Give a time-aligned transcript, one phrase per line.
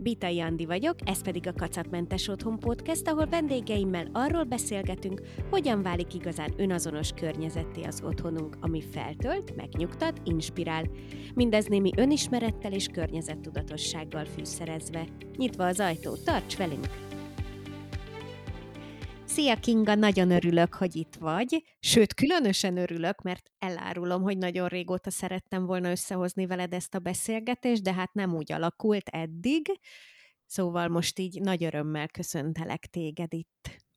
[0.00, 6.14] Bitai Andi vagyok, ez pedig a Kacatmentes Otthon Podcast, ahol vendégeimmel arról beszélgetünk, hogyan válik
[6.14, 10.84] igazán önazonos környezetté az otthonunk, ami feltölt, megnyugtat, inspirál.
[11.34, 15.06] Mindez némi önismerettel és környezettudatossággal fűszerezve.
[15.36, 17.07] Nyitva az ajtó, tarts velünk!
[19.38, 21.64] Szia Kinga, nagyon örülök, hogy itt vagy.
[21.80, 27.82] Sőt, különösen örülök, mert elárulom, hogy nagyon régóta szerettem volna összehozni veled ezt a beszélgetést,
[27.82, 29.66] de hát nem úgy alakult eddig.
[30.46, 33.87] Szóval most így nagy örömmel köszöntelek téged itt.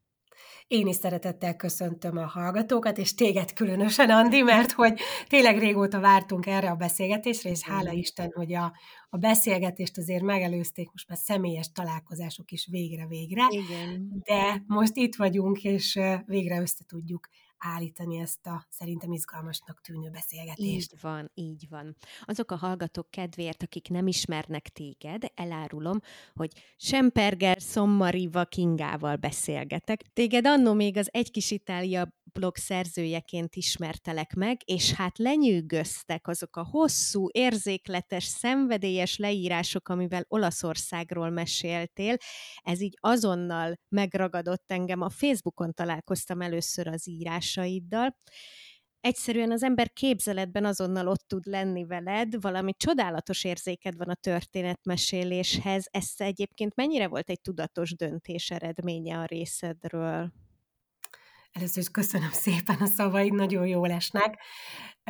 [0.72, 6.46] Én is szeretettel köszöntöm a hallgatókat, és téged különösen, Andi, mert hogy tényleg régóta vártunk
[6.46, 8.74] erre a beszélgetésre, és hála Isten, hogy a,
[9.10, 13.48] a beszélgetést azért megelőzték, most már személyes találkozások is végre-végre.
[13.50, 14.22] Igen.
[14.24, 17.30] De most itt vagyunk, és végre össze tudjuk
[17.62, 20.94] állítani ezt a szerintem izgalmasnak tűnő beszélgetést.
[20.94, 21.96] Így van, így van.
[22.22, 26.00] Azok a hallgatók kedvéért, akik nem ismernek téged, elárulom,
[26.34, 30.02] hogy Semperger Szommariva Kingával beszélgetek.
[30.14, 36.56] Téged annó még az Egy kis Itália blog szerzőjeként ismertelek meg, és hát lenyűgöztek azok
[36.56, 42.16] a hosszú, érzékletes, szenvedélyes leírások, amivel Olaszországról meséltél.
[42.64, 45.02] Ez így azonnal megragadott engem.
[45.02, 47.08] A Facebookon találkoztam először az
[47.58, 48.18] írásaiddal,
[49.02, 55.88] egyszerűen az ember képzeletben azonnal ott tud lenni veled, valami csodálatos érzéked van a történetmeséléshez.
[55.92, 60.32] Ez egyébként mennyire volt egy tudatos döntés eredménye a részedről?
[61.52, 64.42] Először is köszönöm szépen a szavaid, nagyon jól esnek.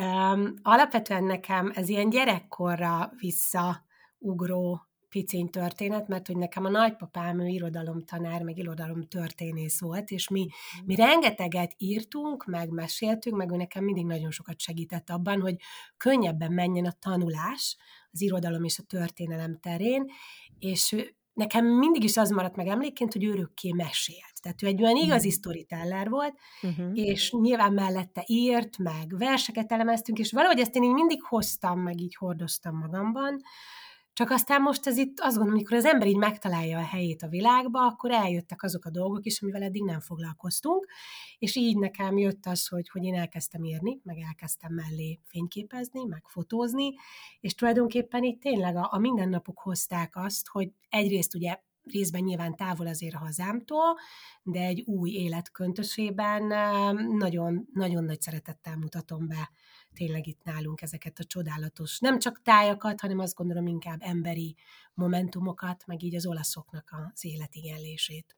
[0.01, 7.47] Um, alapvetően nekem ez ilyen gyerekkorra visszaugró picin történet, mert hogy nekem a nagypapám ő
[7.47, 10.47] irodalomtanár, meg irodalom történész volt, és mi,
[10.85, 15.55] mi rengeteget írtunk, meg meséltünk, meg ő nekem mindig nagyon sokat segített abban, hogy
[15.97, 17.77] könnyebben menjen a tanulás
[18.11, 20.05] az irodalom és a történelem terén,
[20.59, 20.95] és
[21.33, 24.41] nekem mindig is az maradt meg emlékként, hogy örökké mesélt.
[24.41, 25.41] Tehát ő egy olyan igazi uh-huh.
[25.41, 26.91] storyteller volt, uh-huh.
[26.93, 31.99] és nyilván mellette írt, meg verseket elemeztünk, és valahogy ezt én így mindig hoztam, meg
[31.99, 33.41] így hordoztam magamban,
[34.21, 37.27] csak aztán most ez itt azt gondolom, amikor az ember így megtalálja a helyét a
[37.27, 40.87] világba, akkor eljöttek azok a dolgok is, amivel eddig nem foglalkoztunk,
[41.39, 46.23] és így nekem jött az, hogy, hogy én elkezdtem írni, meg elkezdtem mellé fényképezni, meg
[46.27, 46.93] fotózni,
[47.39, 52.87] és tulajdonképpen itt tényleg a, a mindennapok hozták azt, hogy egyrészt ugye részben nyilván távol
[52.87, 53.97] azért hazámtól,
[54.43, 56.43] de egy új élet köntösében
[57.17, 59.49] nagyon, nagyon nagy szeretettel mutatom be
[59.93, 64.55] tényleg itt nálunk ezeket a csodálatos, nem csak tájakat, hanem azt gondolom inkább emberi
[64.93, 68.35] momentumokat, meg így az olaszoknak az életigenlését.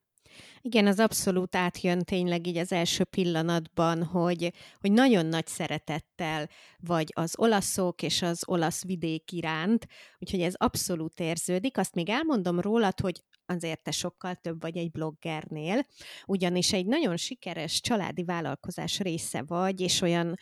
[0.62, 7.12] Igen, az abszolút átjön tényleg így az első pillanatban, hogy, hogy nagyon nagy szeretettel vagy
[7.16, 9.88] az olaszok és az olasz vidék iránt,
[10.20, 11.78] úgyhogy ez abszolút érződik.
[11.78, 15.86] Azt még elmondom rólad, hogy azért te sokkal több vagy egy bloggernél,
[16.26, 20.36] ugyanis egy nagyon sikeres családi vállalkozás része vagy, és olyan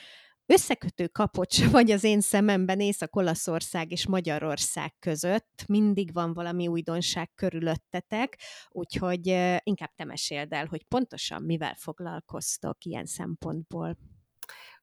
[0.51, 5.63] összekötő kapocs vagy az én szememben Észak-Olaszország és Magyarország között.
[5.67, 8.39] Mindig van valami újdonság körülöttetek,
[8.69, 9.28] úgyhogy
[9.63, 13.97] inkább te meséld el, hogy pontosan mivel foglalkoztok ilyen szempontból.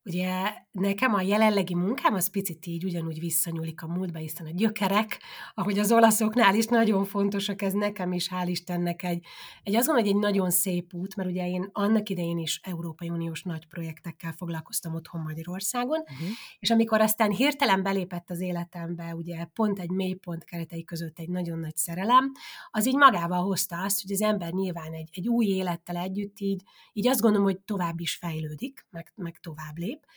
[0.09, 5.21] Ugye nekem a jelenlegi munkám az picit így ugyanúgy visszanyúlik a múltba, hiszen a gyökerek,
[5.55, 9.25] ahogy az olaszoknál is nagyon fontosak, ez nekem is, hál' Istennek egy,
[9.63, 13.43] egy azon, hogy egy nagyon szép út, mert ugye én annak idején is Európai Uniós
[13.43, 16.29] nagy projektekkel foglalkoztam otthon Magyarországon, uh-huh.
[16.59, 21.59] és amikor aztán hirtelen belépett az életembe, ugye pont egy mélypont keretei között egy nagyon
[21.59, 22.33] nagy szerelem,
[22.71, 26.63] az így magával hozta azt, hogy az ember nyilván egy, egy új élettel együtt így,
[26.93, 30.17] így azt gondolom, hogy tovább is fejlődik, meg, meg tovább lép, szép.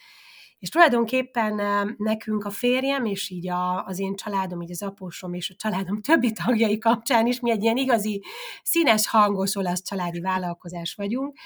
[0.60, 1.56] És tulajdonképpen
[1.98, 6.02] nekünk a férjem, és így a, az én családom, így az apósom és a családom
[6.08, 8.24] többi tagjai kapcsán is, mi egy ilyen igazi
[8.64, 11.38] színes, hangos olasz családi vállalkozás vagyunk,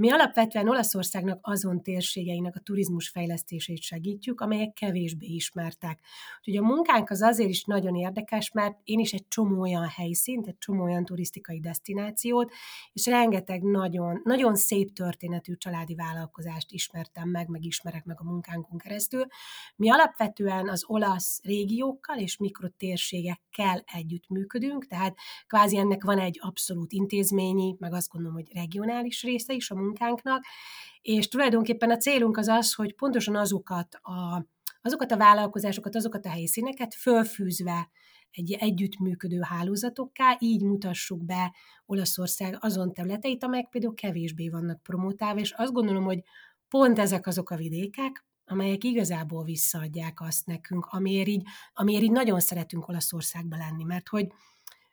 [0.00, 6.00] mi alapvetően Olaszországnak azon térségeinek a turizmus fejlesztését segítjük, amelyek kevésbé ismertek.
[6.38, 10.46] Úgyhogy a munkánk az azért is nagyon érdekes, mert én is egy csomó olyan helyszínt,
[10.46, 12.52] egy csomó olyan turisztikai destinációt,
[12.92, 18.78] és rengeteg nagyon, nagyon szép történetű családi vállalkozást ismertem meg, meg ismerek meg a munkánkon
[18.78, 19.26] keresztül.
[19.76, 25.16] Mi alapvetően az olasz régiókkal és mikrotérségekkel együtt működünk, tehát
[25.46, 30.44] kvázi ennek van egy abszolút intézményi, meg azt gondolom, hogy regionális része is a munkánknak,
[31.02, 34.46] és tulajdonképpen a célunk az az, hogy pontosan azokat a,
[34.82, 37.90] azokat a vállalkozásokat, azokat a helyszíneket fölfűzve
[38.30, 41.54] egy együttműködő hálózatokká, így mutassuk be
[41.86, 46.22] Olaszország azon területeit, amelyek például kevésbé vannak promotálva, és azt gondolom, hogy
[46.68, 51.42] pont ezek azok a vidékek, amelyek igazából visszaadják azt nekünk, amiért így,
[51.72, 54.26] amiért így nagyon szeretünk Olaszországba lenni, mert hogy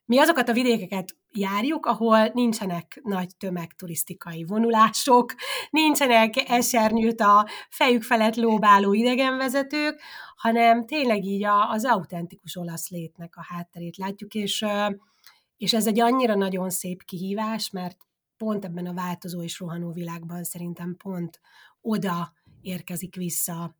[0.07, 5.33] mi azokat a vidékeket járjuk, ahol nincsenek nagy tömegturisztikai vonulások,
[5.69, 10.01] nincsenek esernyőt a fejük felett lóbáló idegenvezetők,
[10.35, 14.65] hanem tényleg így a, az autentikus olasz létnek a hátterét látjuk, és,
[15.57, 17.97] és ez egy annyira nagyon szép kihívás, mert
[18.37, 21.39] pont ebben a változó és rohanó világban szerintem pont
[21.81, 23.75] oda érkezik vissza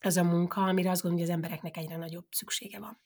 [0.00, 2.98] az a munka, amire azt gondolom, hogy az embereknek egyre nagyobb szüksége van.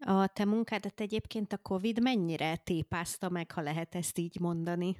[0.00, 4.96] A te munkádat egyébként a COVID mennyire tépázta meg, ha lehet ezt így mondani?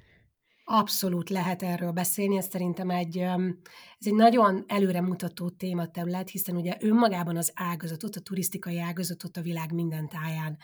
[0.63, 7.37] Abszolút lehet erről beszélni, ez szerintem egy, ez egy nagyon előremutató tématerület, hiszen ugye önmagában
[7.37, 10.57] az ágazatot, a turisztikai ágazatot a világ minden táján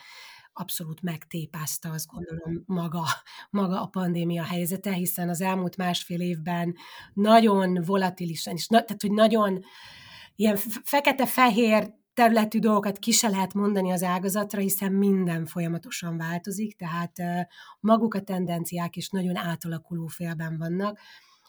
[0.53, 3.03] abszolút megtépázta, azt gondolom, maga,
[3.49, 6.75] maga a pandémia helyzete, hiszen az elmúlt másfél évben
[7.13, 9.63] nagyon volatilisan, és na, tehát, hogy nagyon
[10.35, 17.13] ilyen fekete-fehér területű dolgokat ki se lehet mondani az ágazatra, hiszen minden folyamatosan változik, tehát
[17.79, 20.99] maguk a tendenciák is nagyon átalakuló félben vannak.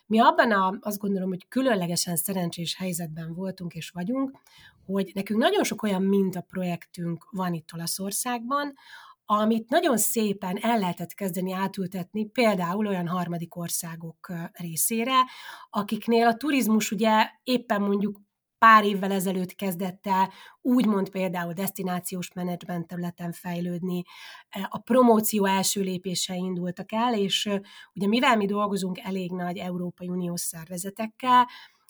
[0.07, 4.39] Mi abban a, azt gondolom, hogy különlegesen szerencsés helyzetben voltunk és vagyunk,
[4.87, 8.75] hogy nekünk nagyon sok olyan mintaprojektünk van itt Olaszországban,
[9.25, 15.25] amit nagyon szépen el lehetett kezdeni átültetni például olyan harmadik országok részére,
[15.71, 18.21] akiknél a turizmus ugye éppen mondjuk
[18.59, 20.31] pár évvel ezelőtt kezdett el
[20.63, 24.03] úgymond például destinációs menedzsment területen fejlődni,
[24.69, 27.49] a promóció első lépései indultak el, és
[27.95, 31.47] ugye mivel mi dolgozunk elég nagy Európai Uniós szervezetekkel,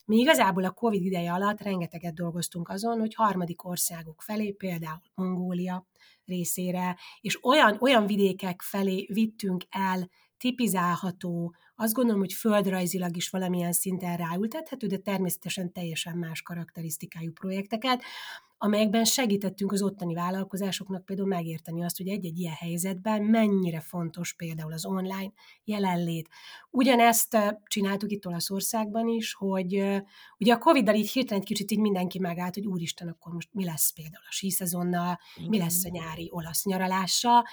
[0.08, 5.86] mi igazából a COVID ideje alatt rengeteget dolgoztunk azon, hogy harmadik országok felé, például Mongólia
[6.24, 10.08] részére, és olyan, olyan vidékek felé vittünk el
[10.38, 18.02] tipizálható, azt gondolom, hogy földrajzilag is valamilyen szinten ráültethető, de természetesen teljesen más karakterisztikájú projekteket,
[18.60, 24.72] amelyekben segítettünk az ottani vállalkozásoknak például megérteni azt, hogy egy-egy ilyen helyzetben mennyire fontos például
[24.72, 25.32] az online
[25.64, 26.28] jelenlét.
[26.70, 27.36] Ugyanezt
[27.66, 29.74] csináltuk itt Olaszországban is, hogy
[30.38, 33.64] ugye a Covid-dal így hirtelen egy kicsit így mindenki megállt, hogy úristen, akkor most mi
[33.64, 35.18] lesz például a síszezonnal,
[35.48, 37.44] mi lesz a nyári olasz nyaralással,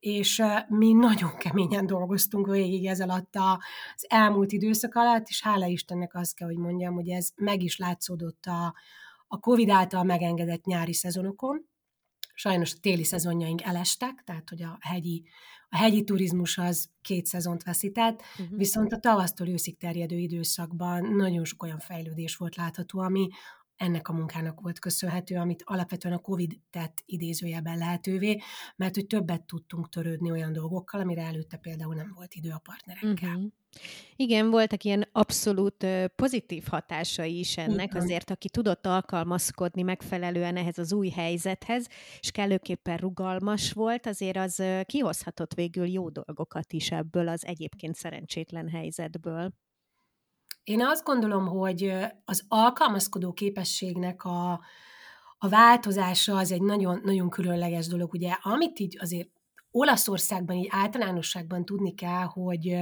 [0.00, 6.14] és mi nagyon keményen dolgoztunk végig ez alatt az elmúlt időszak alatt, és hála Istennek
[6.14, 8.74] azt kell, hogy mondjam, hogy ez meg is látszódott a,
[9.28, 11.68] a Covid által megengedett nyári szezonokon.
[12.34, 15.24] Sajnos a téli szezonjaink elestek, tehát hogy a hegyi,
[15.68, 18.58] a hegyi turizmus az két szezont veszített, uh-huh.
[18.58, 23.28] viszont a tavasztól őszig terjedő időszakban nagyon sok olyan fejlődés volt látható, ami
[23.80, 28.40] ennek a munkának volt köszönhető, amit alapvetően a COVID tett idézőjelben lehetővé,
[28.76, 33.36] mert hogy többet tudtunk törődni olyan dolgokkal, amire előtte például nem volt idő a partnerekkel.
[33.36, 33.52] Uh-huh.
[34.16, 35.86] Igen, voltak ilyen abszolút
[36.16, 38.02] pozitív hatásai is ennek, Igen.
[38.02, 41.86] azért aki tudott alkalmazkodni megfelelően ehhez az új helyzethez,
[42.20, 48.68] és kellőképpen rugalmas volt, azért az kihozhatott végül jó dolgokat is ebből az egyébként szerencsétlen
[48.68, 49.52] helyzetből.
[50.64, 51.92] Én azt gondolom, hogy
[52.24, 54.52] az alkalmazkodó képességnek a,
[55.38, 58.12] a változása az egy nagyon, nagyon különleges dolog.
[58.12, 59.28] Ugye, amit így azért
[59.70, 62.76] Olaszországban így általánosságban tudni kell, hogy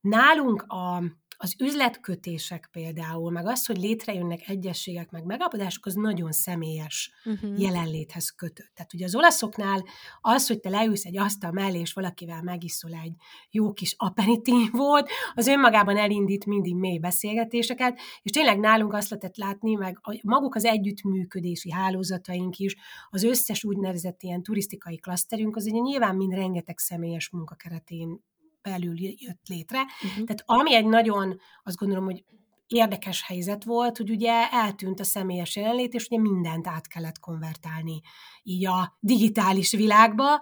[0.00, 1.02] nálunk a,
[1.40, 7.60] az üzletkötések például, meg az, hogy létrejönnek egyességek, meg megállapodások, az nagyon személyes uh-huh.
[7.60, 8.70] jelenléthez kötött.
[8.74, 9.84] Tehát ugye az olaszoknál
[10.20, 13.14] az, hogy te leülsz egy asztal mellé, és valakivel megiszol egy
[13.50, 19.74] jó kis aperitívót, az önmagában elindít mindig mély beszélgetéseket, és tényleg nálunk azt lehetett látni,
[19.74, 22.76] meg maguk az együttműködési hálózataink is,
[23.10, 28.20] az összes úgynevezett ilyen turisztikai klaszterünk, az ugye nyilván mind rengeteg személyes munka keretén
[28.68, 29.80] belül jött létre.
[29.80, 30.24] Uh-huh.
[30.24, 32.24] Tehát ami egy nagyon, azt gondolom, hogy
[32.66, 38.00] érdekes helyzet volt, hogy ugye eltűnt a személyes jelenlét, és ugye mindent át kellett konvertálni
[38.42, 40.40] így a digitális világba,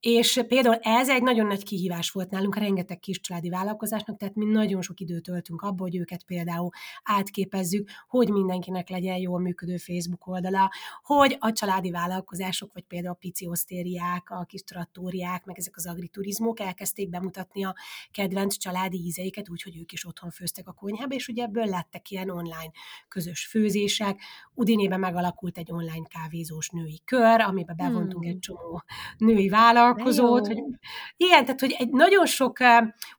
[0.00, 4.44] és például ez egy nagyon nagy kihívás volt nálunk rengeteg kis családi vállalkozásnak, tehát mi
[4.44, 6.68] nagyon sok időt töltünk abba, hogy őket például
[7.02, 10.70] átképezzük, hogy mindenkinek legyen jól működő Facebook oldala,
[11.02, 15.86] hogy a családi vállalkozások, vagy például a pici osztériák, a kis trattóriák, meg ezek az
[15.86, 17.74] agriturizmok elkezdték bemutatni a
[18.10, 22.30] kedvenc családi ízeiket, úgyhogy ők is otthon főztek a konyhába, és ugye ebből lettek ilyen
[22.30, 22.70] online
[23.08, 24.20] közös főzések.
[24.54, 28.32] Udinében megalakult egy online kávézós női kör, amiben bevontunk hmm.
[28.32, 28.82] egy csomó
[29.18, 30.46] női vállalkozást, foglalkozót.
[30.46, 30.62] Hogy,
[31.16, 32.58] igen, tehát hogy egy nagyon sok,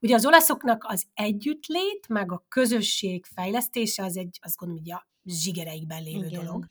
[0.00, 5.06] ugye az olaszoknak az együttlét, meg a közösség fejlesztése az egy, azt gondolom, hogy a
[5.24, 6.44] zsigereikben lévő igen.
[6.44, 6.66] dolog.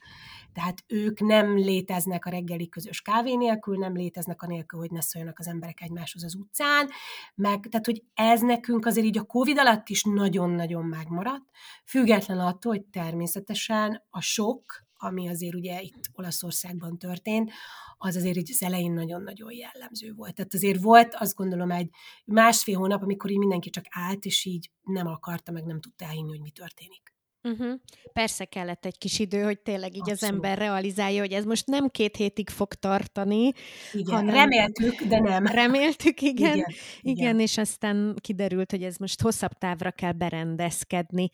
[0.54, 5.02] Tehát ők nem léteznek a reggeli közös kávé nélkül, nem léteznek a nélkül, hogy ne
[5.02, 6.90] szóljanak az emberek egymáshoz az utcán,
[7.36, 11.46] meg, tehát hogy ez nekünk azért így a Covid alatt is nagyon-nagyon megmaradt,
[11.86, 17.52] független attól, hogy természetesen a sok, ami azért ugye itt Olaszországban történt,
[17.98, 20.36] az azért így az elején nagyon-nagyon jellemző volt.
[20.36, 21.90] Tehát azért volt azt gondolom egy
[22.26, 26.30] másfél hónap, amikor így mindenki csak állt, és így nem akarta, meg nem tudta elhinni,
[26.30, 27.14] hogy mi történik.
[27.44, 27.80] Uh-huh.
[28.14, 30.22] Persze kellett egy kis idő, hogy tényleg így Abszolút.
[30.22, 33.52] az ember realizálja, hogy ez most nem két hétig fog tartani.
[33.94, 34.36] Igen, hanem...
[34.36, 35.46] reméltük, de nem.
[35.46, 36.56] Reméltük, igen.
[36.56, 37.16] Igen, igen.
[37.16, 41.30] igen, és aztán kiderült, hogy ez most hosszabb távra kell berendezkedni.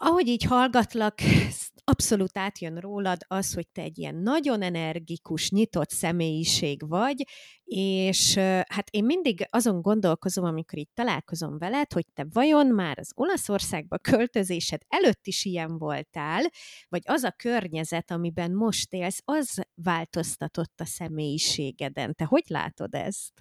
[0.00, 1.14] Ahogy így hallgatlak,
[1.84, 7.26] abszolút átjön rólad az, hogy te egy ilyen nagyon energikus, nyitott személyiség vagy,
[7.64, 8.34] és
[8.68, 13.98] hát én mindig azon gondolkozom, amikor így találkozom veled, hogy te vajon már az Olaszországba
[13.98, 16.50] költözésed előtt is ilyen voltál,
[16.88, 22.14] vagy az a környezet, amiben most élsz, az változtatott a személyiségeden.
[22.14, 23.32] Te hogy látod ezt?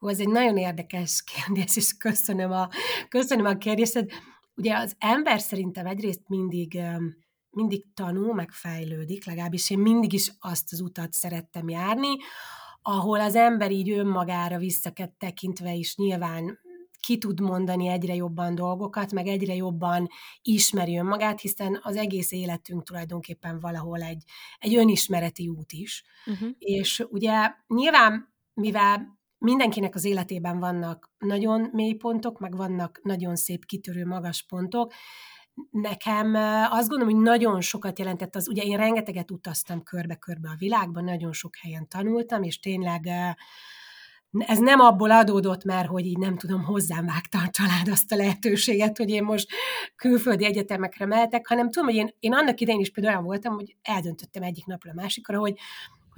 [0.00, 2.68] Ó, ez egy nagyon érdekes kérdés, és köszönöm a,
[3.08, 4.06] köszönöm a kérdést.
[4.58, 6.80] Ugye az ember szerintem egyrészt mindig
[7.50, 12.16] mindig tanul, meg fejlődik, legalábbis én mindig is azt az utat szerettem járni,
[12.82, 16.58] ahol az ember így önmagára visszaket tekintve is nyilván
[17.00, 20.08] ki tud mondani egyre jobban dolgokat, meg egyre jobban
[20.42, 24.22] ismeri önmagát, hiszen az egész életünk tulajdonképpen valahol egy,
[24.58, 26.04] egy önismereti út is.
[26.26, 26.48] Uh-huh.
[26.58, 33.64] És ugye nyilván, mivel mindenkinek az életében vannak nagyon mély pontok, meg vannak nagyon szép
[33.64, 34.92] kitörő magas pontok,
[35.70, 36.34] nekem
[36.70, 41.32] azt gondolom, hogy nagyon sokat jelentett az, ugye én rengeteget utaztam körbe-körbe a világban, nagyon
[41.32, 43.08] sok helyen tanultam, és tényleg
[44.38, 48.16] ez nem abból adódott, mert hogy így nem tudom, hozzám vágta a család azt a
[48.16, 49.48] lehetőséget, hogy én most
[49.96, 53.76] külföldi egyetemekre mehetek, hanem tudom, hogy én, én annak idején is például olyan voltam, hogy
[53.82, 55.54] eldöntöttem egyik napra a másikra, hogy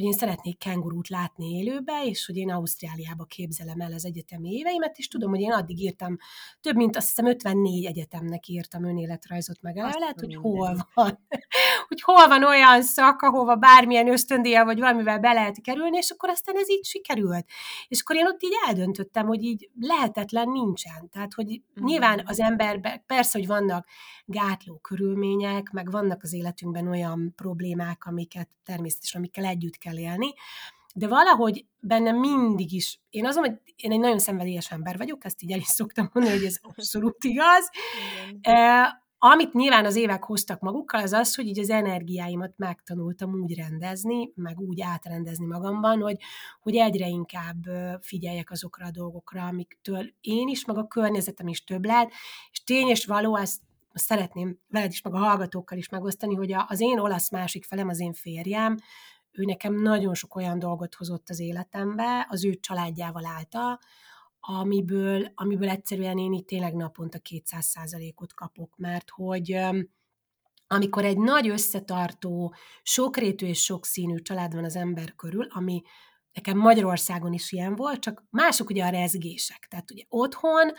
[0.00, 4.98] hogy én szeretnék kengurút látni élőbe, és hogy én Ausztráliába képzelem el az egyetemi éveimet,
[4.98, 6.16] és tudom, hogy én addig írtam,
[6.60, 11.26] több mint azt hiszem 54 egyetemnek írtam önéletrajzot meg el, lehet, hogy hol van,
[11.88, 16.28] hogy hol van olyan szak, ahova bármilyen ösztöndíjjal vagy valamivel be lehet kerülni, és akkor
[16.28, 17.46] aztán ez így sikerült.
[17.88, 21.08] És akkor én ott így eldöntöttem, hogy így lehetetlen nincsen.
[21.10, 21.84] Tehát, hogy mm.
[21.84, 23.86] nyilván az emberben, persze, hogy vannak
[24.24, 30.34] gátló körülmények, meg vannak az életünkben olyan problémák, amiket természetesen, amikkel együtt kell élni,
[30.94, 35.42] de valahogy bennem mindig is, én azon, hogy én egy nagyon szenvedélyes ember vagyok, ezt
[35.42, 37.70] így el is szoktam mondani, hogy ez abszolút igaz.
[38.40, 38.88] E,
[39.22, 44.32] amit nyilván az évek hoztak magukkal, az az, hogy így az energiáimat megtanultam úgy rendezni,
[44.34, 46.16] meg úgy átrendezni magamban, hogy,
[46.60, 47.64] hogy egyre inkább
[48.00, 52.12] figyeljek azokra a dolgokra, amiktől én is, meg a környezetem is több lehet,
[52.50, 53.60] és tény és való, ezt
[53.92, 58.00] szeretném veled is, meg a hallgatókkal is megosztani, hogy az én olasz másik felem, az
[58.00, 58.76] én férjem,
[59.40, 63.80] ő nekem nagyon sok olyan dolgot hozott az életembe, az ő családjával állta,
[64.40, 67.74] amiből, amiből egyszerűen én itt tényleg naponta 200
[68.14, 69.58] ot kapok, mert hogy
[70.66, 75.82] amikor egy nagy összetartó, sokrétű és sokszínű család van az ember körül, ami
[76.32, 79.66] nekem Magyarországon is ilyen volt, csak mások ugye a rezgések.
[79.70, 80.72] Tehát ugye otthon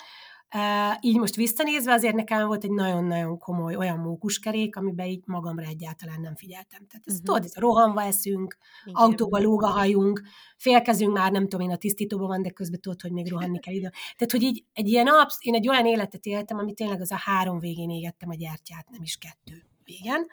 [1.02, 6.22] így most visszanézve azért nekem volt egy nagyon-nagyon komoly olyan mókuskerék, amiben így magamra egyáltalán
[6.22, 6.88] nem figyeltem.
[6.88, 7.26] Tehát ez, uh-huh.
[7.26, 8.96] tudod, ez a rohanva eszünk, Igen.
[8.96, 10.22] autóba lóga hajunk,
[10.58, 13.74] félkezünk már, nem tudom én, a tisztítóban van, de közben tudod, hogy még rohanni kell
[13.74, 13.90] ide.
[13.90, 17.20] Tehát, hogy így egy ilyen absz, én egy olyan életet éltem, ami tényleg az a
[17.20, 20.28] három végén égettem a gyertyát, nem is kettő végen.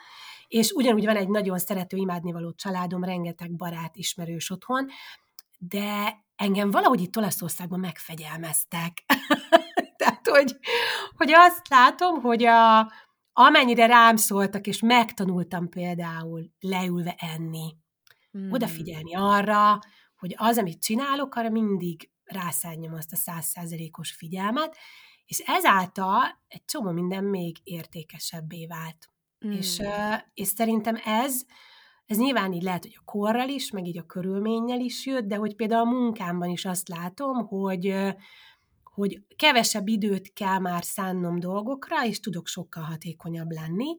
[0.48, 4.86] És ugyanúgy van egy nagyon szerető, imádnivaló családom, rengeteg barát, ismerős otthon,
[5.58, 9.04] de engem valahogy itt Olaszországban megfegyelmeztek.
[10.08, 10.56] Tehát, hogy,
[11.16, 12.92] hogy azt látom, hogy a,
[13.32, 17.76] amennyire rám szóltak, és megtanultam például leülve enni,
[18.30, 18.52] hmm.
[18.52, 19.78] odafigyelni arra,
[20.16, 24.76] hogy az, amit csinálok, arra mindig rászálljam azt a százszázalékos figyelmet,
[25.24, 29.10] és ezáltal egy csomó minden még értékesebbé vált.
[29.46, 29.50] Mm.
[29.50, 29.82] És,
[30.34, 31.42] és szerintem ez,
[32.06, 35.36] ez nyilván így lehet, hogy a korral is, meg így a körülménnyel is jött, de
[35.36, 37.94] hogy például a munkámban is azt látom, hogy,
[38.98, 43.96] hogy kevesebb időt kell már szánnom dolgokra, és tudok sokkal hatékonyabb lenni,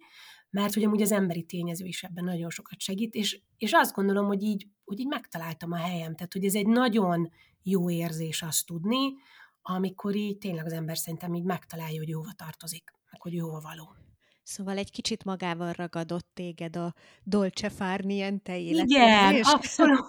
[0.49, 4.25] mert hogy amúgy az emberi tényező is ebben nagyon sokat segít, és, és azt gondolom,
[4.25, 7.31] hogy így, hogy így megtaláltam a helyem, tehát hogy ez egy nagyon
[7.63, 9.13] jó érzés azt tudni,
[9.61, 14.08] amikor így tényleg az ember szerintem így megtalálja, hogy hova tartozik, meg hogy hova való.
[14.49, 18.89] Szóval egy kicsit magával ragadott téged a Dolce Far Niente életet.
[18.89, 19.99] Igen, abszolút.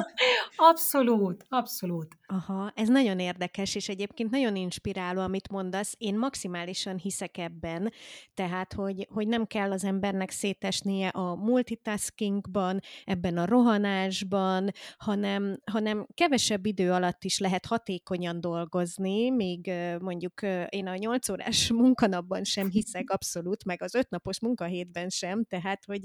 [0.70, 2.18] abszolút, abszolút.
[2.26, 5.94] Aha, ez nagyon érdekes, és egyébként nagyon inspiráló, amit mondasz.
[5.98, 7.92] Én maximálisan hiszek ebben,
[8.34, 16.06] tehát, hogy, hogy nem kell az embernek szétesnie a multitaskingban, ebben a rohanásban, hanem, hanem
[16.14, 22.70] kevesebb idő alatt is lehet hatékonyan dolgozni, még mondjuk én a 8 órás munkanapban sem
[22.70, 26.04] hiszek abszolút, meg az ötnapos munkahétben sem, tehát, hogy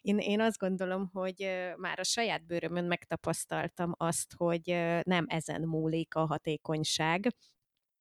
[0.00, 4.62] én, én azt gondolom, hogy már a saját bőrömön megtapasztaltam azt, hogy
[5.02, 7.26] nem ezen múlik a hatékonyság.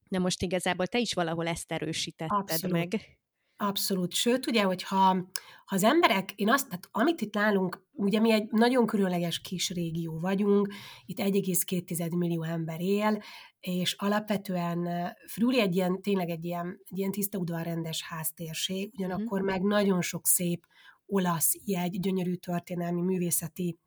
[0.08, 2.78] Na most igazából te is valahol ezt erősítetted Abszolút.
[2.78, 3.20] meg.
[3.58, 4.14] Abszolút.
[4.14, 5.28] Sőt, ugye, hogyha
[5.66, 9.70] ha az emberek, én azt, tehát amit itt nálunk, ugye mi egy nagyon különleges kis
[9.70, 10.74] régió vagyunk,
[11.06, 13.22] itt 1,2 millió ember él,
[13.60, 19.46] és alapvetően Fruli egy ilyen, tényleg egy ilyen, egy ilyen tiszta udvarrendes háztérség, ugyanakkor mm.
[19.46, 20.66] meg nagyon sok szép
[21.06, 23.80] olasz jegy, gyönyörű történelmi, művészeti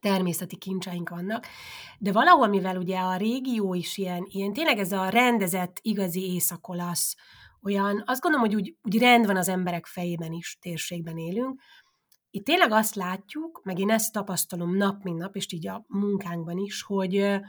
[0.00, 1.46] természeti kincseink vannak,
[1.98, 7.16] de valahol, mivel ugye a régió is ilyen, ilyen tényleg ez a rendezett, igazi északolasz,
[7.62, 11.60] olyan, azt gondolom, hogy úgy, úgy rend van az emberek fejében is, térségben élünk,
[12.30, 16.58] itt tényleg azt látjuk, meg én ezt tapasztalom nap, mint nap, és így a munkánkban
[16.58, 17.40] is, hogy,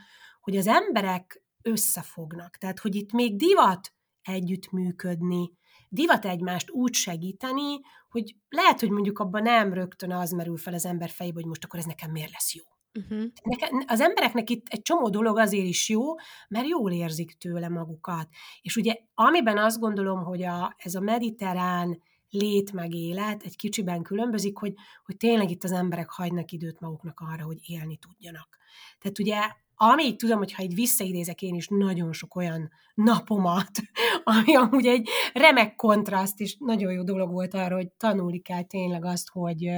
[0.42, 2.58] hogy az emberek összefognak.
[2.58, 5.52] Tehát, hogy itt még divat együttműködni,
[5.90, 7.80] divat egymást úgy segíteni,
[8.10, 11.64] hogy lehet, hogy mondjuk abban nem rögtön az merül fel az ember fejébe, hogy most
[11.64, 12.64] akkor ez nekem miért lesz jó.
[13.00, 13.24] Uh-huh.
[13.44, 16.02] Neke, az embereknek itt egy csomó dolog azért is jó,
[16.48, 18.28] mert jól érzik tőle magukat.
[18.62, 24.02] És ugye amiben azt gondolom, hogy a, ez a mediterrán lét meg élet egy kicsiben
[24.02, 24.74] különbözik, hogy,
[25.06, 28.58] hogy tényleg itt az emberek hagynak időt maguknak arra, hogy élni tudjanak.
[29.00, 29.40] Tehát ugye
[29.76, 33.70] ami tudom, hogy ha így visszaidézek én is nagyon sok olyan napomat,
[34.24, 39.06] ami amúgy egy remek kontraszt, és nagyon jó dolog volt arra, hogy tanulni kell tényleg
[39.06, 39.70] azt, hogy,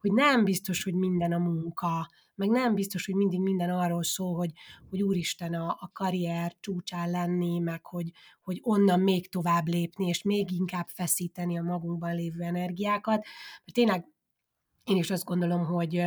[0.00, 4.34] hogy nem biztos, hogy minden a munka, meg nem biztos, hogy mindig minden arról szól,
[4.34, 4.50] hogy,
[4.90, 8.10] hogy úristen a, a karrier csúcsán lenni, meg hogy,
[8.42, 13.24] hogy onnan még tovább lépni, és még inkább feszíteni a magunkban lévő energiákat.
[13.64, 14.06] Mert tényleg
[14.84, 16.02] én is azt gondolom, hogy,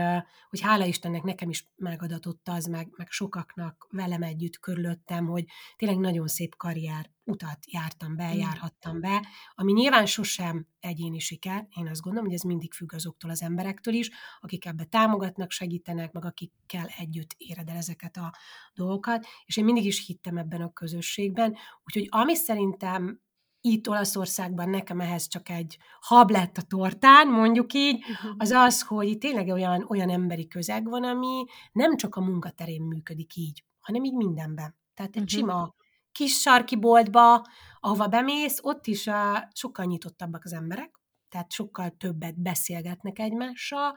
[0.50, 5.45] hogy hála Istennek nekem is megadatott az, meg, meg sokaknak velem együtt körülöttem, hogy
[5.75, 8.38] tényleg nagyon szép karrier utat jártam be, mm.
[8.38, 13.29] járhattam be, ami nyilván sosem egyéni siker, én azt gondolom, hogy ez mindig függ azoktól
[13.29, 14.09] az emberektől is,
[14.39, 18.33] akik ebbe támogatnak, segítenek, meg akikkel együtt éred el ezeket a
[18.74, 23.22] dolgokat, és én mindig is hittem ebben a közösségben, úgyhogy ami szerintem
[23.61, 28.35] itt Olaszországban nekem ehhez csak egy hab lett a tortán, mondjuk így, uh-huh.
[28.37, 32.81] az az, hogy itt tényleg olyan, olyan emberi közeg van, ami nem csak a munkaterén
[32.81, 34.77] működik így, hanem így mindenben.
[34.94, 35.39] Tehát egy uh-huh.
[35.39, 35.75] sima
[36.11, 37.45] kis sarki boltba,
[37.79, 43.95] ahova bemész, ott is uh, sokkal nyitottabbak az emberek, tehát sokkal többet beszélgetnek egymással.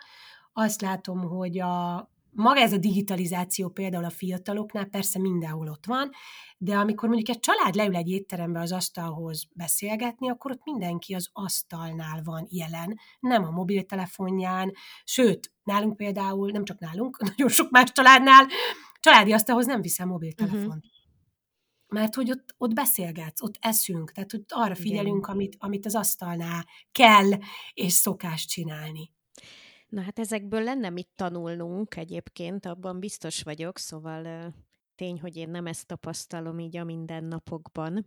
[0.53, 6.11] Azt látom, hogy a maga ez a digitalizáció például a fiataloknál persze mindenhol ott van,
[6.59, 11.29] de amikor mondjuk egy család leül egy étterembe az asztalhoz beszélgetni, akkor ott mindenki az
[11.33, 14.73] asztalnál van jelen, nem a mobiltelefonján,
[15.05, 18.47] sőt, nálunk például, nem csak nálunk, nagyon sok más családnál,
[19.01, 20.67] családi asztalhoz nem viszem mobiltelefont.
[20.67, 21.02] Uh-huh.
[21.93, 26.67] Mert hogy ott, ott beszélgetsz, ott eszünk, tehát ott arra figyelünk, amit, amit az asztalnál
[26.93, 27.31] kell
[27.75, 29.11] és szokás csinálni.
[29.89, 34.53] Na hát ezekből lenne mit tanulnunk egyébként, abban biztos vagyok, szóval
[34.95, 38.07] tény, hogy én nem ezt tapasztalom így a mindennapokban.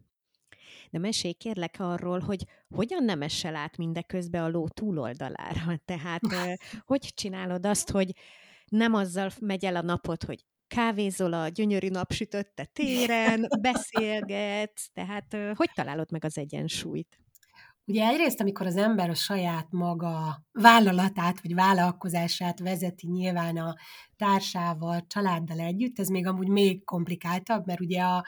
[0.92, 5.78] De mesélj kérlek arról, hogy hogyan nem esel át mindeközben a ló túloldalára.
[5.86, 6.22] Tehát
[6.86, 8.16] hogy csinálod azt, hogy
[8.66, 15.72] nem azzal megy el a napot, hogy kávézol a gyönyörű napsütötte téren, beszélgetsz, tehát hogy
[15.74, 17.20] találod meg az egyensúlyt?
[17.88, 23.76] Ugye egyrészt, amikor az ember a saját maga vállalatát vagy vállalkozását vezeti nyilván a
[24.18, 28.26] társával, családdal együtt, ez még amúgy még komplikáltabb, mert ugye a,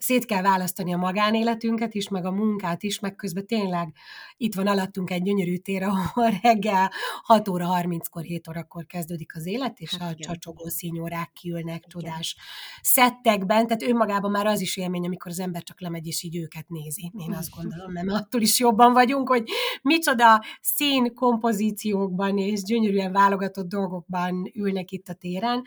[0.00, 3.94] szét kell választani a magánéletünket is, meg a munkát is, meg közben tényleg
[4.36, 6.90] itt van alattunk egy gyönyörű tér, ahol reggel
[7.22, 10.32] 6 óra 30-kor, 7 órakor kezdődik az élet, és hát, a igen.
[10.32, 12.36] csacsogó színórák kiülnek csodás
[12.82, 16.68] szettekben, tehát önmagában már az is élmény, amikor az ember csak lemegy, és így őket
[16.68, 17.12] nézi.
[17.18, 19.48] Én azt gondolom, mert attól is jobban vagyunk, hogy
[19.82, 25.62] micsoda szín kompozíciókban és gyönyörűen válogatott dolgokban ülnek itt a téren.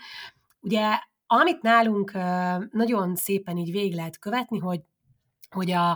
[0.62, 1.00] Ugye
[1.39, 2.12] amit nálunk
[2.72, 4.82] nagyon szépen így végig lehet követni, hogy,
[5.50, 5.91] hogy a,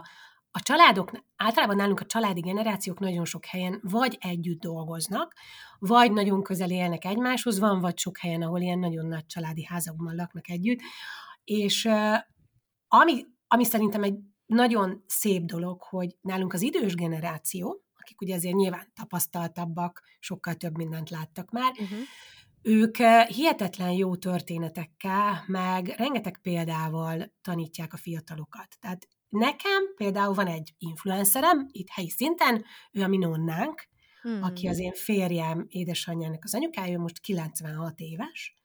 [0.51, 5.33] a családok, általában nálunk a családi generációk nagyon sok helyen vagy együtt dolgoznak,
[5.79, 10.15] vagy nagyon közel élnek egymáshoz, van vagy sok helyen, ahol ilyen nagyon nagy családi házakban
[10.15, 10.79] laknak együtt,
[11.43, 11.89] és
[12.87, 18.55] ami, ami szerintem egy nagyon szép dolog, hogy nálunk az idős generáció, akik ugye azért
[18.55, 21.99] nyilván tapasztaltabbak, sokkal több mindent láttak már, uh-huh
[22.67, 28.77] ők hihetetlen jó történetekkel, meg rengeteg példával tanítják a fiatalokat.
[28.79, 33.87] Tehát nekem például van egy influencerem, itt helyi szinten, ő a mi nonnánk,
[34.21, 34.43] hmm.
[34.43, 38.55] aki az én férjem édesanyjának az anyukája, most 96 éves,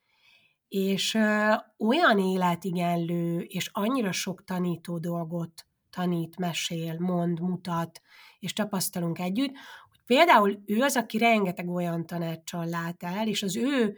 [0.69, 8.01] és ö, olyan életigenlő, és annyira sok tanító dolgot tanít, mesél, mond, mutat,
[8.39, 9.53] és tapasztalunk együtt,
[10.07, 13.97] például ő az, aki rengeteg olyan tanácssal lát el, és az ő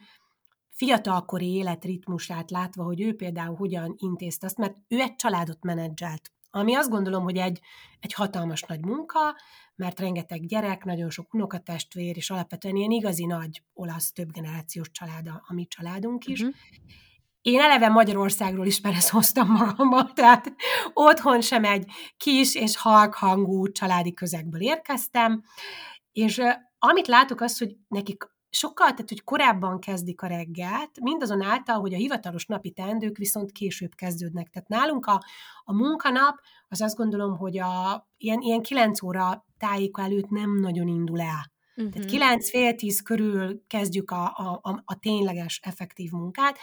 [0.71, 6.75] fiatalkori életritmusát látva, hogy ő például hogyan intézte azt, mert ő egy családot menedzselt, ami
[6.75, 7.61] azt gondolom, hogy egy,
[8.01, 9.37] egy hatalmas nagy munka,
[9.77, 15.43] mert rengeteg gyerek, nagyon sok unokatestvér, és alapvetően ilyen igazi nagy olasz többgenerációs család a,
[15.47, 16.41] a mi családunk is.
[16.41, 16.57] Uh-huh.
[17.43, 20.53] Én eleve Magyarországról is hoztam magamba, tehát
[20.93, 25.45] otthon sem egy kis és halk hangú családi közegből érkeztem,
[26.15, 26.43] és
[26.79, 31.97] amit látok az, hogy nekik sokkal, tehát hogy korábban kezdik a reggelt, mindazonáltal, hogy a
[31.97, 34.49] hivatalos napi teendők viszont később kezdődnek.
[34.49, 35.23] Tehát nálunk a,
[35.65, 36.37] a munkanap,
[36.69, 41.53] az azt gondolom, hogy a, ilyen, ilyen 9 óra tájéka előtt nem nagyon indul el.
[41.77, 41.93] Uh-huh.
[41.93, 46.59] Tehát kilenc fél tíz körül kezdjük a, a, a, a tényleges, effektív munkát,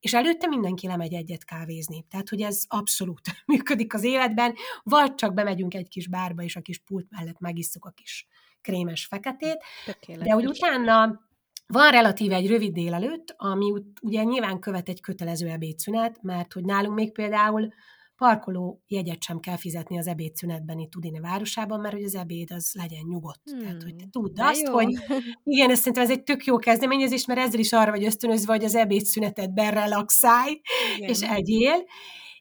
[0.00, 2.06] és előtte mindenki lemegy egyet kávézni.
[2.10, 6.60] Tehát, hogy ez abszolút működik az életben, vagy csak bemegyünk egy kis bárba, és a
[6.60, 8.26] kis pult mellett megisszuk a kis
[8.66, 10.26] krémes feketét, Tökéletes.
[10.26, 11.20] de hogy utána
[11.66, 16.94] van relatív egy rövid délelőtt, ami ugye nyilván követ egy kötelező ebédszünet, mert hogy nálunk
[16.94, 17.68] még például
[18.16, 22.70] parkoló jegyet sem kell fizetni az ebédszünetben itt Udine városában, mert hogy az ebéd az
[22.72, 23.50] legyen nyugodt.
[23.50, 23.60] Hmm.
[23.60, 24.72] Tehát, hogy te tudd azt, jó.
[24.72, 24.94] hogy
[25.54, 28.64] igen, ezt szerintem ez egy tök jó kezdeményezés, mert ezzel is arra vagy ösztönözve, hogy
[28.64, 30.60] az ebédszünetedben relaxálj,
[30.96, 31.08] igen.
[31.08, 31.84] és egyél.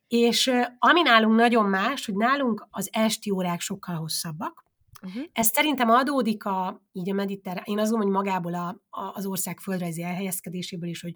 [0.07, 4.64] És ami nálunk nagyon más, hogy nálunk az esti órák sokkal hosszabbak,
[5.05, 5.23] Uh-huh.
[5.33, 9.25] Ez szerintem adódik a, így a mediterrán, én azt gondolom, hogy magából a, a, az
[9.25, 11.13] ország földrajzi elhelyezkedéséből is, hogy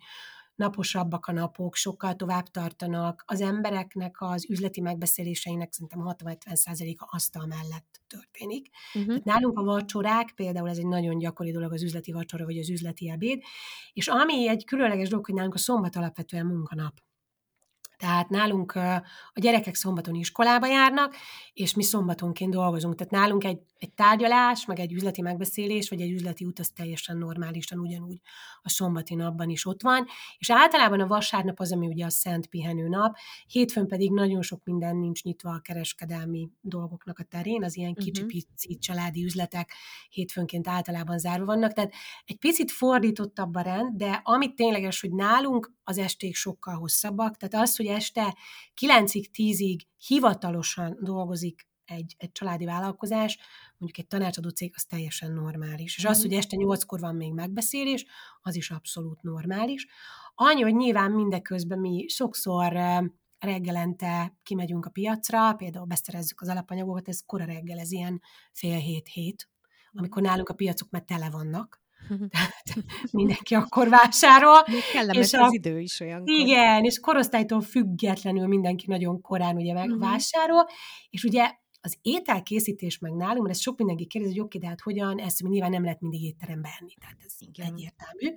[0.59, 8.01] naposabbak a napok, sokkal tovább tartanak, az embereknek az üzleti megbeszéléseinek szerintem 60-70%-a asztal mellett
[8.07, 8.67] történik.
[8.93, 9.07] Uh-huh.
[9.07, 12.69] Tehát nálunk a vacsorák, például ez egy nagyon gyakori dolog az üzleti vacsora, vagy az
[12.69, 13.41] üzleti ebéd,
[13.93, 16.93] és ami egy különleges dolog, hogy nálunk a szombat alapvetően munkanap.
[17.97, 18.75] Tehát nálunk
[19.33, 21.15] a gyerekek szombaton iskolába járnak,
[21.53, 22.95] és mi szombatonként dolgozunk.
[22.95, 27.17] Tehát nálunk egy, egy tárgyalás, meg egy üzleti megbeszélés, vagy egy üzleti út, az teljesen
[27.17, 28.21] normálisan ugyanúgy
[28.61, 30.05] a szombati napban is ott van.
[30.37, 33.15] És általában a vasárnap az, ami ugye a szent pihenő nap,
[33.47, 38.67] hétfőn pedig nagyon sok minden nincs nyitva a kereskedelmi dolgoknak a terén, az ilyen kicsi-pici
[38.67, 38.79] uh-huh.
[38.79, 39.73] családi üzletek
[40.09, 41.73] hétfőnként általában zárva vannak.
[41.73, 41.93] Tehát
[42.25, 47.67] egy picit fordítottabb a rend, de amit tényleges, hogy nálunk az esték sokkal hosszabbak, tehát
[47.67, 48.37] az, hogy este
[48.81, 53.37] 9-ig, 10-ig hivatalosan dolgozik egy, egy családi vállalkozás,
[53.77, 55.97] mondjuk egy tanácsadó cég, az teljesen normális.
[55.97, 56.27] És az, mhm.
[56.27, 58.05] hogy este 8-kor van még megbeszélés,
[58.41, 59.87] az is abszolút normális.
[60.35, 62.73] Annyi, hogy nyilván mindeközben mi sokszor
[63.39, 68.21] reggelente kimegyünk a piacra, például beszerezzük az alapanyagokat, ez kora reggel, ez ilyen
[68.51, 69.49] fél hét-hét,
[69.91, 70.31] amikor mhm.
[70.31, 71.81] nálunk a piacok már tele vannak,
[72.31, 72.63] tehát
[73.11, 74.63] mindenki akkor vásárol.
[74.67, 76.21] Még kellemes és az a, idő is olyan.
[76.25, 80.65] Igen, és korosztálytól függetlenül mindenki nagyon korán ugye megvásárol, mhm.
[80.65, 81.09] uh-huh.
[81.09, 84.81] és ugye az ételkészítés meg nálunk, mert ezt sok mindenki kérdezi, hogy oké, de hát
[84.81, 87.73] hogyan, ezt nyilván nem lehet mindig étterembe enni, tehát ez Igen.
[87.73, 88.35] egyértelmű.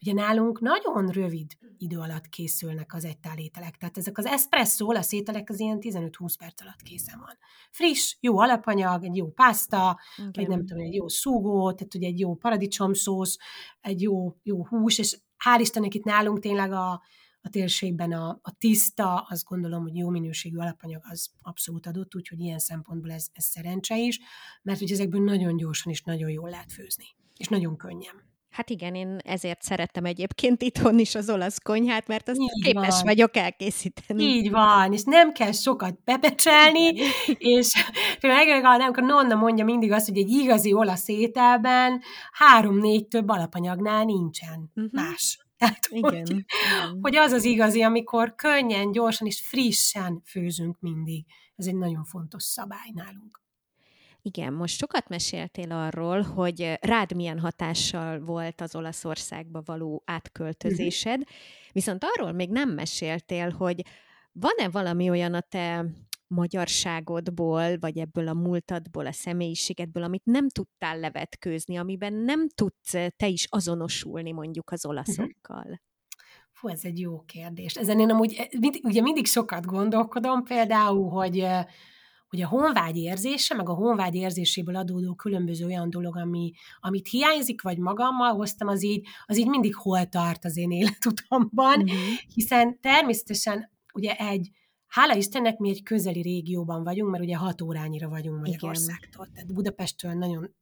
[0.00, 3.76] Ugye nálunk nagyon rövid idő alatt készülnek az egytál ételek.
[3.76, 7.38] Tehát ezek az espresso a ételek az ilyen 15-20 perc alatt készen van.
[7.70, 10.30] Friss, jó alapanyag, egy jó pászta, okay.
[10.32, 13.38] vagy nem tudom, egy jó szúgó, tehát ugye egy jó paradicsomszósz,
[13.80, 17.02] egy jó, jó hús, és hál' Istennek itt nálunk tényleg a,
[17.44, 22.40] a térségben a, a tiszta, azt gondolom, hogy jó minőségű alapanyag az abszolút adott, úgyhogy
[22.40, 24.20] ilyen szempontból ez, ez szerencse is,
[24.62, 27.04] mert hogy ezekből nagyon gyorsan és nagyon jól lehet főzni,
[27.36, 28.32] és nagyon könnyen.
[28.50, 32.94] Hát igen, én ezért szerettem egyébként itthon is az olasz konyhát, mert azt Így képes
[32.94, 33.02] van.
[33.04, 34.22] vagyok elkészíteni.
[34.22, 36.92] Így van, és nem kell sokat bepecselni,
[37.38, 37.72] és
[38.20, 42.00] például amikor Nonna mondja mindig azt, hogy egy igazi olasz ételben
[42.32, 44.92] három-négy több alapanyagnál nincsen uh-huh.
[44.92, 45.43] más.
[45.64, 46.98] Tehát, igen, hogy, igen.
[47.00, 51.24] hogy az az igazi, amikor könnyen, gyorsan és frissen főzünk mindig.
[51.56, 53.42] Ez egy nagyon fontos szabály nálunk.
[54.22, 61.34] Igen, most sokat meséltél arról, hogy rád milyen hatással volt az Olaszországba való átköltözésed, uh-huh.
[61.72, 63.82] viszont arról még nem meséltél, hogy
[64.32, 65.84] van-e valami olyan a te
[66.26, 73.28] magyarságodból, vagy ebből a múltadból, a személyiségedből, amit nem tudtál levetkőzni, amiben nem tudsz te
[73.28, 75.62] is azonosulni mondjuk az olaszokkal?
[75.62, 76.72] Uh-huh.
[76.72, 77.74] Ez egy jó kérdés.
[77.74, 78.48] Ezen én amúgy,
[78.82, 81.46] ugye mindig sokat gondolkodom, például, hogy
[82.34, 87.62] hogy a honvágy érzése, meg a honvágy érzéséből adódó különböző olyan dolog, ami, amit hiányzik,
[87.62, 92.12] vagy magammal hoztam, az így, az így mindig hol tart az én életutamban, mm-hmm.
[92.34, 94.50] hiszen természetesen ugye egy,
[94.94, 99.28] hála Istennek mi egy közeli régióban vagyunk, mert ugye hat órányira vagyunk Magyarországtól.
[99.34, 100.54] Tehát Budapesttől nagyon,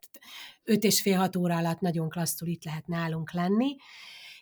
[0.64, 3.76] öt és fél hat óra alatt nagyon klasszul itt lehet nálunk lenni.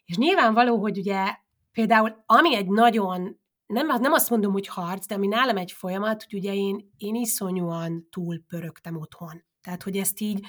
[0.04, 1.34] És nyilvánvaló, hogy ugye
[1.72, 6.22] például ami egy nagyon nem, nem azt mondom, hogy harc, de ami nálam egy folyamat,
[6.22, 9.44] hogy ugye én, én iszonyúan túl pörögtem otthon.
[9.62, 10.44] Tehát, hogy ezt így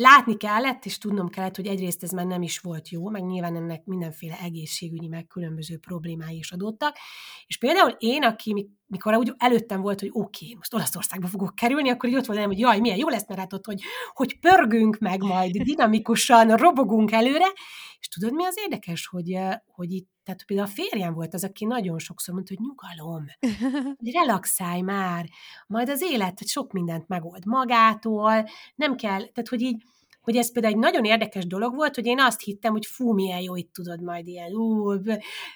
[0.00, 3.56] látni kellett, és tudnom kellett, hogy egyrészt ez már nem is volt jó, meg nyilván
[3.56, 6.96] ennek mindenféle egészségügyi, meg különböző problémái is adottak.
[7.46, 11.88] És például én, aki mikor úgy előttem volt, hogy oké, okay, most Olaszországba fogok kerülni,
[11.88, 14.98] akkor így ott volt hogy jaj, milyen jó lesz, mert hát ott, hogy, hogy pörgünk
[14.98, 17.46] meg majd dinamikusan, robogunk előre,
[17.98, 21.64] és tudod, mi az érdekes, hogy, hogy itt, tehát például a férjem volt az, aki
[21.64, 23.24] nagyon sokszor mondta, hogy nyugalom,
[24.00, 25.28] hogy relaxálj már,
[25.66, 29.82] majd az élet sok mindent megold magától, nem kell, tehát hogy így,
[30.20, 33.40] hogy ez például egy nagyon érdekes dolog volt, hogy én azt hittem, hogy fú, milyen
[33.40, 34.92] jó, itt tudod majd ilyen ú,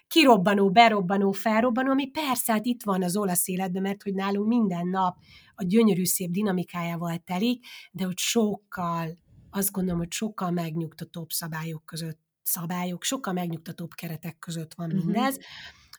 [0.06, 4.88] kirobbanó, berobbanó, felrobbanó, ami persze, hát itt van az olasz életben, mert hogy nálunk minden
[4.88, 5.16] nap
[5.54, 9.18] a gyönyörű szép dinamikájával telik, de hogy sokkal,
[9.50, 14.96] azt gondolom, hogy sokkal megnyugtatóbb szabályok között szabályok, sokkal megnyugtatóbb keretek között van mhm.
[14.96, 15.44] mindez, uh-huh.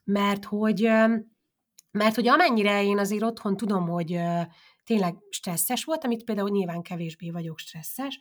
[0.04, 0.90] mert hogy
[1.92, 4.20] mert hogy amennyire én azért otthon tudom, hogy
[4.86, 8.20] tényleg stresszes volt, amit például nyilván kevésbé vagyok stresszes,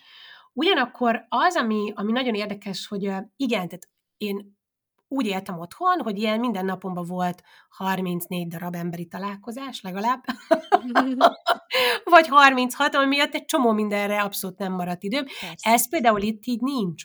[0.53, 3.03] ugyanakkor az, ami, ami nagyon érdekes, hogy
[3.37, 4.57] igen, tehát én
[5.09, 10.24] úgy éltem otthon, hogy ilyen minden napomban volt 34 darab emberi találkozás legalább,
[12.14, 15.24] vagy 36, ami miatt egy csomó mindenre abszolút nem maradt időm.
[15.24, 15.70] Persze.
[15.70, 17.05] Ez például itt így nincs.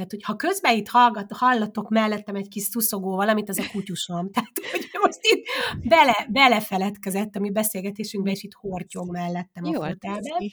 [0.00, 4.30] Tehát, hogy ha közben itt hallgat, hallatok mellettem egy kis szuszogó valamit, az a kutyusom.
[4.32, 5.46] Tehát, hogy most itt
[5.88, 10.50] bele, belefeledkezett a mi beszélgetésünkbe, és itt hortyog mellettem a fotelben.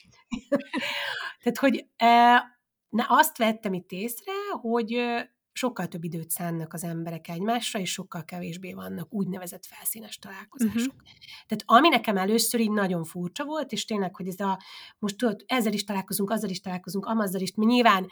[1.43, 1.85] Tehát, hogy
[2.89, 5.01] na, azt vettem itt észre, hogy
[5.53, 10.75] sokkal több időt szánnak az emberek egymásra, és sokkal kevésbé vannak úgynevezett felszínes találkozások.
[10.75, 11.07] Uh-huh.
[11.47, 14.59] Tehát ami nekem először így nagyon furcsa volt, és tényleg, hogy ez a,
[14.99, 18.07] most tudod, ezzel is találkozunk, azzal is találkozunk, amazzal is, mi nyilván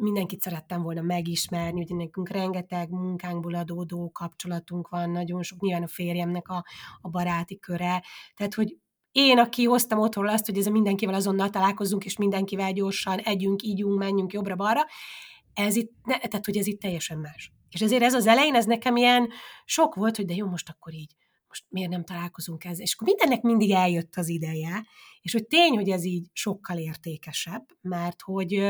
[0.00, 5.88] mindenkit szerettem volna megismerni, ugye nekünk rengeteg munkánkból adódó kapcsolatunk van, nagyon sok, nyilván a
[5.88, 6.64] férjemnek a,
[7.00, 8.02] a baráti köre,
[8.34, 8.76] tehát hogy
[9.12, 13.62] én, aki hoztam otthonról azt, hogy ez a mindenkivel azonnal találkozunk, és mindenkivel gyorsan együnk,
[13.62, 14.86] ígyunk, menjünk jobbra-balra,
[15.54, 17.52] ez itt, ne, tehát hogy ez itt teljesen más.
[17.70, 19.28] És ezért ez az elején, ez nekem ilyen
[19.64, 21.14] sok volt, hogy de jó, most akkor így,
[21.48, 22.84] most miért nem találkozunk ezzel?
[22.84, 24.86] És akkor mindennek mindig eljött az ideje,
[25.20, 28.62] és hogy tény, hogy ez így sokkal értékesebb, mert hogy,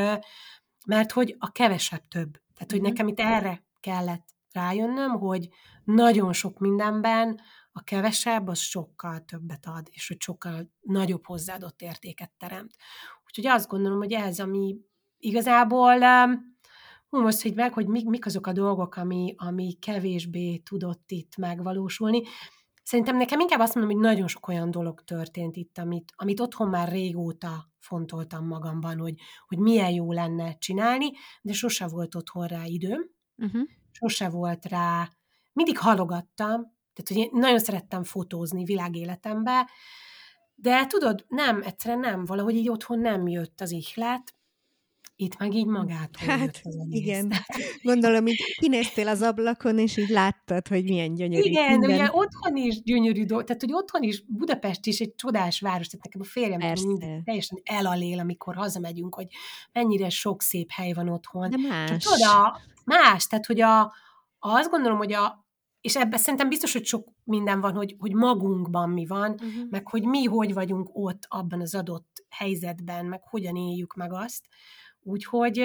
[0.87, 2.33] mert hogy a kevesebb több.
[2.55, 2.89] Tehát, hogy mhm.
[2.89, 5.49] nekem itt erre kellett rájönnöm, hogy
[5.85, 7.41] nagyon sok mindenben
[7.73, 12.75] a kevesebb az sokkal többet ad, és hogy sokkal nagyobb hozzáadott értéket teremt.
[13.27, 14.77] Úgyhogy azt gondolom, hogy ez, ami
[15.19, 15.99] igazából
[17.09, 21.37] hú, most, hogy meg, hogy mik, mik azok a dolgok, ami, ami kevésbé tudott itt
[21.37, 22.23] megvalósulni.
[22.83, 26.69] Szerintem nekem inkább azt mondom, hogy nagyon sok olyan dolog történt itt, amit, amit otthon
[26.69, 29.15] már régóta fontoltam magamban, hogy,
[29.47, 31.11] hogy milyen jó lenne csinálni,
[31.43, 33.63] de sose volt otthon rá időm, uh-huh.
[33.91, 35.09] sose volt rá,
[35.53, 39.71] mindig halogattam, tehát hogy én nagyon szerettem fotózni világéletembe,
[40.55, 44.35] de tudod, nem, egyszerűen nem, valahogy így otthon nem jött az ihlet,
[45.21, 47.33] itt meg így magától hát, jött az igen.
[47.83, 51.43] Gondolom, így kinéztél az ablakon, és így láttad, hogy milyen gyönyörű.
[51.43, 51.91] Igen, minden.
[51.91, 56.05] ugye otthon is gyönyörű dolog, tehát hogy otthon is, Budapest is egy csodás város, tehát
[56.05, 59.27] nekem a férjem mindig teljesen elalél, amikor hazamegyünk, hogy
[59.73, 61.51] mennyire sok szép hely van otthon.
[61.51, 61.89] De más.
[61.89, 62.53] Csak, tudod,
[62.85, 63.93] más, tehát hogy a,
[64.39, 65.45] azt gondolom, hogy a,
[65.81, 69.71] és ebben szerintem biztos, hogy sok minden van, hogy, hogy magunkban mi van, uh-huh.
[69.71, 74.47] meg hogy mi hogy vagyunk ott abban az adott helyzetben, meg hogyan éljük meg azt.
[75.03, 75.63] Úgyhogy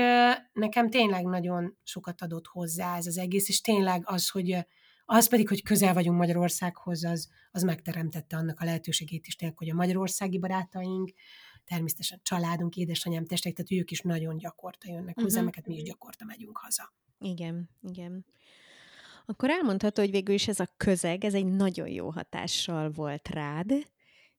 [0.54, 4.66] nekem tényleg nagyon sokat adott hozzá ez az egész, és tényleg az, hogy
[5.06, 9.70] az pedig, hogy közel vagyunk Magyarországhoz, az, az megteremtette annak a lehetőségét is tényleg, hogy
[9.70, 11.12] a magyarországi barátaink,
[11.66, 15.24] természetesen családunk, édesanyám, testek, tehát ők is nagyon gyakorta jönnek uh-huh.
[15.24, 16.94] hozzá, meket mi is gyakorta megyünk haza.
[17.20, 18.26] Igen, igen.
[19.26, 23.74] Akkor elmondható, hogy végül is ez a közeg, ez egy nagyon jó hatással volt rád,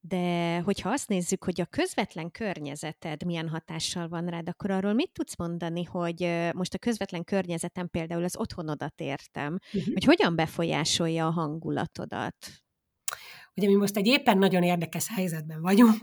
[0.01, 5.11] de hogyha azt nézzük, hogy a közvetlen környezeted milyen hatással van rád, akkor arról mit
[5.13, 9.93] tudsz mondani, hogy most a közvetlen környezetem például az otthonodat értem, uh-huh.
[9.93, 12.35] hogy hogyan befolyásolja a hangulatodat?
[13.55, 16.01] Ugye mi most egy éppen nagyon érdekes helyzetben vagyunk,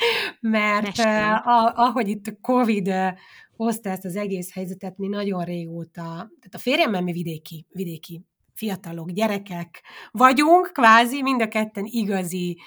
[0.40, 1.46] mert uh,
[1.80, 2.92] ahogy itt a Covid
[3.56, 8.24] hozta ezt az egész helyzetet, mi nagyon régóta, tehát a férjemmel mi vidéki, vidéki
[8.54, 12.58] fiatalok, gyerekek vagyunk, kvázi, mind a ketten igazi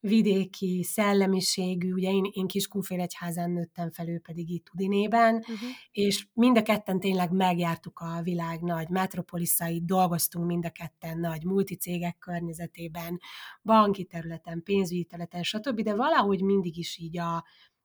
[0.00, 5.58] vidéki szellemiségű, ugye én, én Kiskunfélegyházán nőttem fel, ő pedig itt Udinében, uh-huh.
[5.90, 11.44] és mind a ketten tényleg megjártuk a világ nagy metropoliszait, dolgoztunk mind a ketten nagy
[11.44, 13.20] multicégek környezetében,
[13.62, 17.36] banki területen, pénzügyi területen, stb., de valahogy mindig is így a,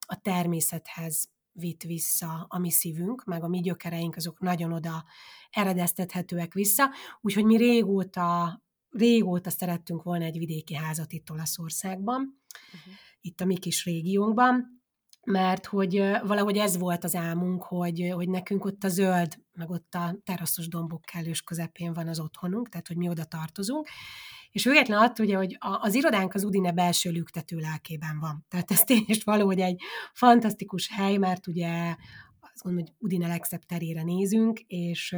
[0.07, 5.05] a természethez vitt vissza a mi szívünk, meg a mi gyökereink azok nagyon oda
[5.49, 6.89] eredeztethetőek vissza,
[7.21, 8.59] úgyhogy mi régóta,
[8.97, 12.41] régóta szerettünk volna egy vidéki házat itt Olaszországban,
[12.73, 12.93] uh-huh.
[13.21, 14.83] itt a mi kis régiónkban,
[15.25, 19.93] mert hogy valahogy ez volt az álmunk, hogy, hogy nekünk ott a zöld, meg ott
[19.93, 23.87] a teraszos dombok kellős közepén van az otthonunk, tehát hogy mi oda tartozunk,
[24.51, 28.45] és független attól, ugye, hogy az irodánk az Udine belső lüktető lelkében van.
[28.49, 29.81] Tehát ez tényleg valahogy egy
[30.13, 31.95] fantasztikus hely, mert ugye
[32.55, 35.15] azt mondom, hogy Udine legszebb terére nézünk, és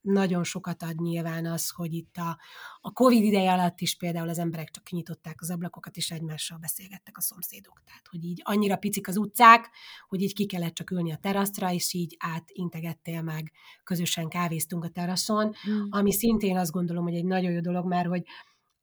[0.00, 2.38] nagyon sokat ad nyilván az, hogy itt a,
[2.80, 7.16] a Covid ideje alatt is például az emberek csak kinyitották az ablakokat, és egymással beszélgettek
[7.16, 7.82] a szomszédok.
[7.84, 9.70] Tehát, hogy így annyira picik az utcák,
[10.08, 13.52] hogy így ki kellett csak ülni a teraszra, és így átintegettél meg,
[13.84, 15.86] közösen kávéztunk a teraszon, hmm.
[15.90, 18.24] ami szintén azt gondolom, hogy egy nagyon jó dolog, mert hogy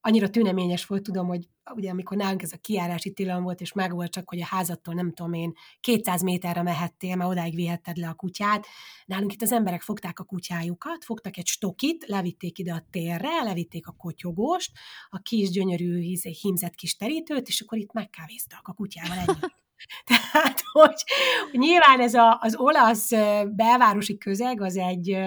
[0.02, 3.94] annyira tüneményes volt, tudom, hogy ugye amikor nálunk ez a kiárási tilalom volt, és meg
[3.94, 8.08] volt csak, hogy a házattól nem tudom én 200 méterre mehettél, mert odáig vihetted le
[8.08, 8.68] a kutyát.
[9.06, 13.88] Nálunk itt az emberek fogták a kutyájukat, fogtak egy stokit, levitték ide a térre, levitték
[13.88, 14.72] a kotyogost,
[15.10, 16.02] a kis gyönyörű
[16.42, 19.58] hímzett kis terítőt, és akkor itt megkávéztak a kutyával együtt.
[20.32, 21.04] Tehát, hogy
[21.52, 23.10] nyilván ez a, az olasz
[23.56, 25.18] belvárosi közeg az egy,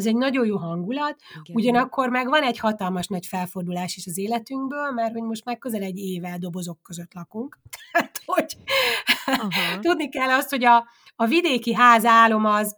[0.00, 1.56] az egy nagyon jó hangulat, Igen.
[1.56, 5.82] ugyanakkor meg van egy hatalmas nagy felfordulás is az életünkből, mert hogy most már közel
[5.82, 7.58] egy éve dobozok között lakunk.
[7.92, 8.56] Tehát, hogy
[9.26, 9.78] Aha.
[9.80, 10.86] tudni kell azt, hogy a,
[11.16, 12.76] a vidéki ház álom az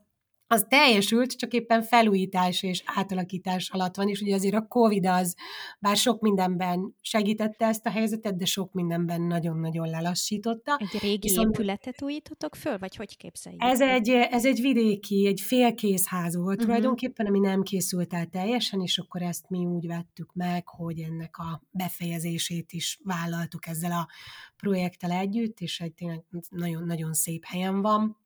[0.53, 5.35] az teljesült, csak éppen felújítás és átalakítás alatt van, és ugye azért a Covid az,
[5.79, 10.77] bár sok mindenben segítette ezt a helyzetet, de sok mindenben nagyon-nagyon lelassította.
[10.79, 13.63] Egy régi Viszont épületet újítotok föl, vagy hogy képzeljük?
[13.63, 16.65] Ez egy, ez egy vidéki, egy félkész ház volt uh-huh.
[16.65, 21.39] tulajdonképpen, ami nem készült el teljesen, és akkor ezt mi úgy vettük meg, hogy ennek
[21.39, 24.09] a befejezését is vállaltuk ezzel a
[24.57, 28.21] projekttel együtt, és egy tényleg nagyon-nagyon szép helyen van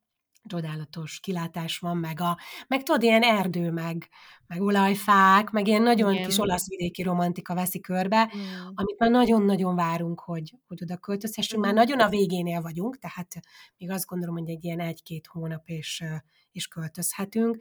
[0.46, 4.09] csodálatos kilátás van, meg, a, meg tudod, ilyen erdő, meg,
[4.46, 6.26] meg olajfák, meg ilyen nagyon Igen.
[6.26, 8.40] kis olasz vidéki romantika veszi körbe, mm.
[8.74, 11.64] amit már nagyon-nagyon várunk, hogy, hogy oda költözhessünk.
[11.64, 13.35] Már nagyon a végénél vagyunk, tehát
[13.78, 16.04] még azt gondolom, hogy egy ilyen egy-két hónap és,
[16.52, 17.56] és költözhetünk,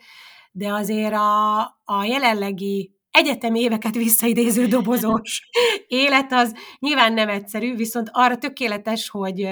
[0.51, 5.49] de azért a, a jelenlegi egyetemi éveket visszaidéző dobozós
[5.87, 9.47] élet az nyilván nem egyszerű, viszont arra tökéletes, hogy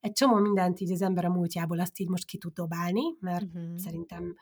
[0.00, 3.44] egy csomó mindent így az ember a múltjából azt így most ki tud dobálni, mert
[3.44, 3.76] uh-huh.
[3.76, 4.34] szerintem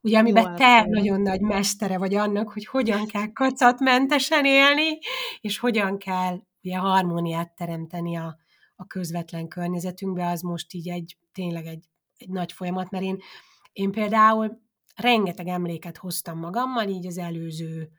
[0.00, 4.98] ugye amiben Jó, te nagyon nagy mestere vagy annak, hogy hogyan kell kacatmentesen élni,
[5.40, 8.36] és hogyan kell ugye harmóniát teremteni a,
[8.76, 11.84] a közvetlen környezetünkbe, az most így egy tényleg egy,
[12.16, 13.18] egy nagy folyamat, mert én,
[13.72, 14.62] én például
[14.96, 17.90] rengeteg emléket hoztam magammal, így az előző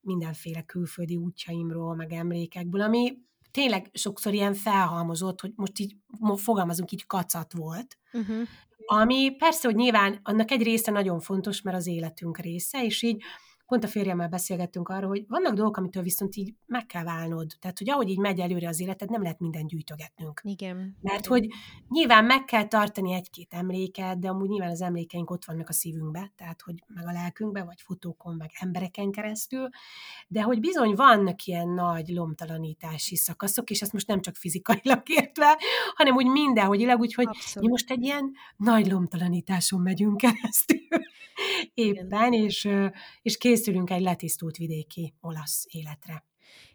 [0.00, 3.18] mindenféle külföldi útjaimról, meg emlékekből, ami
[3.56, 5.96] tényleg sokszor ilyen felhalmozott, hogy most így
[6.36, 7.98] fogalmazunk, így kacat volt.
[8.12, 8.48] Uh-huh.
[8.86, 13.22] Ami persze, hogy nyilván annak egy része nagyon fontos, mert az életünk része, és így
[13.66, 17.50] pont a férjemmel beszélgettünk arról, hogy vannak dolgok, amitől viszont így meg kell válnod.
[17.60, 20.40] Tehát, hogy ahogy így megy előre az életed, nem lehet minden gyűjtögetnünk.
[20.44, 20.96] Igen.
[21.00, 21.46] Mert hogy
[21.88, 26.32] nyilván meg kell tartani egy-két emléket, de amúgy nyilván az emlékeink ott vannak a szívünkbe,
[26.36, 29.68] tehát, hogy meg a lelkünkbe, vagy fotókon, meg embereken keresztül,
[30.28, 35.58] de hogy bizony vannak ilyen nagy lomtalanítási szakaszok, és ezt most nem csak fizikailag értve,
[35.94, 37.28] hanem úgy mindenhogy, úgyhogy
[37.60, 40.78] mi most egy ilyen nagy lomtalanításon megyünk keresztül
[41.74, 42.68] éppen, és,
[43.22, 46.24] és készülünk egy letisztult vidéki olasz életre.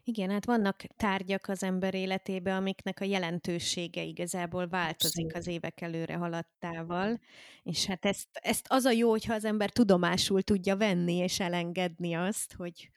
[0.03, 6.15] Igen, hát vannak tárgyak az ember életébe, amiknek a jelentősége igazából változik az évek előre
[6.15, 7.19] haladtával,
[7.63, 12.13] és hát ezt, ezt az a jó, hogyha az ember tudomásul tudja venni és elengedni
[12.13, 12.89] azt, hogy,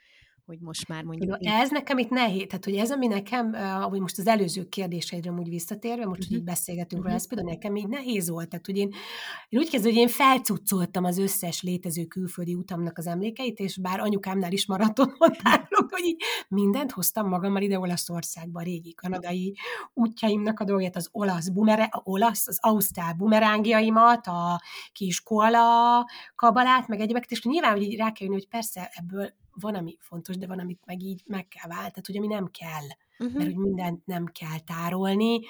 [0.47, 1.37] hogy most már mondjuk...
[1.41, 3.53] Jó, ez nekem itt nehéz, tehát hogy ez, ami nekem,
[3.83, 6.27] hogy most az előző kérdéseidre úgy visszatérve, most, uh-huh.
[6.27, 6.51] hogy így mhm.
[6.51, 7.05] beszélgetünk uh-huh.
[7.05, 8.89] róla, ez például nekem így nehéz volt, tehát hogy én,
[9.49, 14.01] én úgy kezdem, hogy én felcuccoltam az összes létező külföldi utamnak az emlékeit, és bár
[14.01, 19.57] anyukámnál is maratonon tárolok, hogy így mindent hoztam magammal ide Olaszországba, a régi kanadai
[19.95, 24.61] útjaimnak a dolgát, az olasz bumere, a olasz, az ausztrál bumerángiaimat, a
[24.93, 29.33] kis koala kabalát, meg egyébként, és nyilván, hogy így rá kell jönni, hogy persze ebből
[29.61, 32.47] van, ami fontos, de van, amit meg így meg kell válni, tehát hogy ami nem
[32.47, 32.87] kell,
[33.19, 33.37] uh-huh.
[33.37, 35.41] mert hogy mindent nem kell tárolni,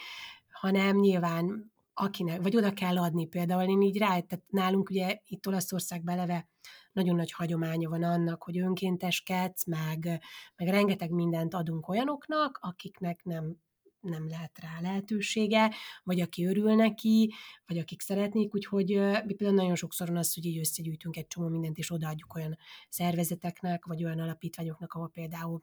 [0.48, 5.46] hanem nyilván akinek, vagy oda kell adni például, én így rá, tehát nálunk ugye itt
[5.46, 6.48] Olaszországban eleve
[6.92, 10.20] nagyon nagy hagyománya van annak, hogy önkénteskedsz, meg,
[10.56, 13.56] meg rengeteg mindent adunk olyanoknak, akiknek nem
[14.04, 17.32] nem lehet rá lehetősége, vagy aki örül neki,
[17.66, 18.88] vagy akik szeretnék, úgyhogy
[19.24, 22.58] mi például nagyon sokszor van az, hogy így összegyűjtünk egy csomó mindent, és odaadjuk olyan
[22.88, 25.62] szervezeteknek, vagy olyan alapítványoknak, ahol például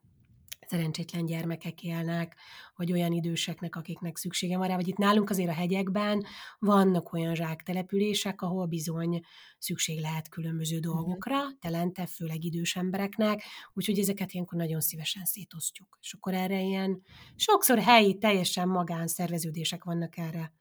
[0.67, 2.35] szerencsétlen gyermekek élnek,
[2.75, 6.25] vagy olyan időseknek, akiknek szüksége van rá, vagy itt nálunk azért a hegyekben
[6.59, 9.21] vannak olyan zsáktelepülések, ahol bizony
[9.57, 10.85] szükség lehet különböző mhm.
[10.85, 13.43] dolgokra, telente, főleg idős embereknek,
[13.73, 15.97] úgyhogy ezeket ilyenkor nagyon szívesen szétosztjuk.
[16.01, 17.01] És akkor erre ilyen
[17.35, 20.51] sokszor helyi, teljesen magán szerveződések vannak erre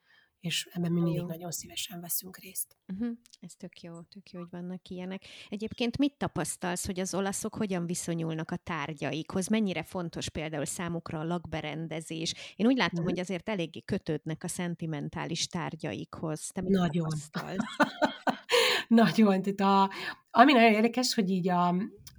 [0.41, 2.76] és ebben mi mindig nagyon szívesen veszünk részt.
[2.93, 3.09] Uh-huh.
[3.41, 5.22] Ez tök jó, tök jó, hogy vannak ilyenek.
[5.49, 9.49] Egyébként mit tapasztalsz, hogy az olaszok hogyan viszonyulnak a tárgyaikhoz?
[9.49, 12.34] Mennyire fontos például számukra a lakberendezés?
[12.57, 13.11] Én úgy látom, uh-huh.
[13.11, 16.51] hogy azért eléggé kötődnek a szentimentális tárgyaikhoz.
[16.53, 17.09] Te mit nagyon.
[18.88, 19.43] nagyon.
[19.43, 19.91] Tehát a,
[20.30, 21.68] ami nagyon érdekes, hogy így a,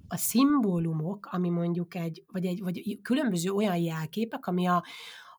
[0.07, 4.83] a szimbólumok, ami mondjuk egy, vagy egy, vagy különböző olyan jelképek, ami a,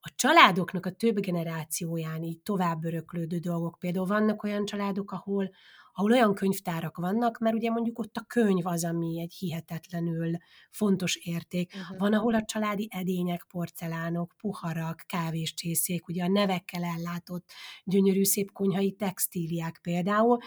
[0.05, 3.76] a családoknak a több generációján így tovább öröklődő dolgok.
[3.78, 5.50] Például vannak olyan családok, ahol,
[5.92, 10.36] ahol olyan könyvtárak vannak, mert ugye mondjuk ott a könyv az, ami egy hihetetlenül
[10.70, 11.72] fontos érték.
[11.74, 11.98] Uh-huh.
[11.98, 17.50] Van, ahol a családi edények, porcelánok, puharak, kávéscsészék, ugye a nevekkel ellátott
[17.84, 20.38] gyönyörű szép konyhai textíliák például,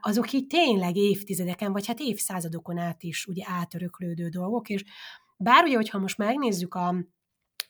[0.00, 4.84] azok így tényleg évtizedeken, vagy hát évszázadokon át is ugye átöröklődő dolgok, és
[5.36, 6.94] bár ugye, hogyha most megnézzük a,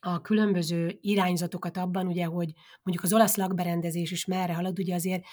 [0.04, 2.52] a különböző irányzatokat abban, ugye, hogy
[2.82, 5.24] mondjuk az olasz lakberendezés is merre halad, ugye azért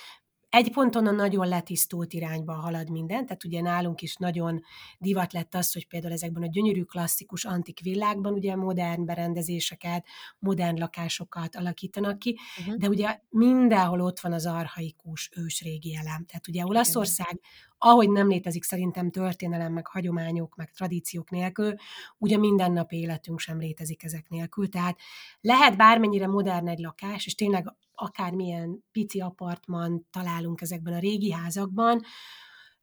[0.49, 4.61] egy ponton a nagyon letisztult irányba halad minden, tehát ugye nálunk is nagyon
[4.97, 10.05] divat lett az, hogy például ezekben a gyönyörű klasszikus antik villákban ugye modern berendezéseket,
[10.39, 12.75] modern lakásokat alakítanak ki, uh-huh.
[12.75, 16.25] de ugye mindenhol ott van az arhaikus ősrégi elem.
[16.25, 17.39] Tehát ugye Olaszország
[17.83, 21.73] ahogy nem létezik szerintem történelem, meg hagyományok, meg tradíciók nélkül,
[22.17, 24.69] ugye minden életünk sem létezik ezek nélkül.
[24.69, 24.99] Tehát
[25.41, 32.01] lehet bármennyire modern egy lakás, és tényleg akármilyen pici apartman találunk ezekben a régi házakban,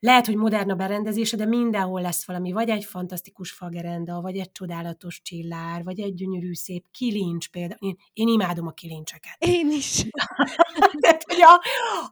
[0.00, 4.52] lehet, hogy modern a berendezése, de mindenhol lesz valami, vagy egy fantasztikus fagerenda, vagy egy
[4.52, 7.78] csodálatos csillár, vagy egy gyönyörű szép kilincs például.
[7.80, 9.36] Én, én imádom a kilincseket.
[9.38, 10.04] Én is.
[11.00, 11.62] Tehát, hogy a,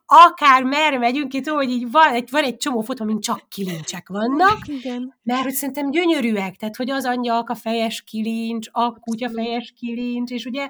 [0.06, 4.08] akár merre megyünk, itt, hogy így van egy, van egy csomó fotó, mint csak kilincsek
[4.08, 5.14] vannak, Igen.
[5.22, 10.30] mert hogy szerintem gyönyörűek, tehát hogy az anyjak a fejes kilincs, a kutya fejes kilincs,
[10.30, 10.68] és ugye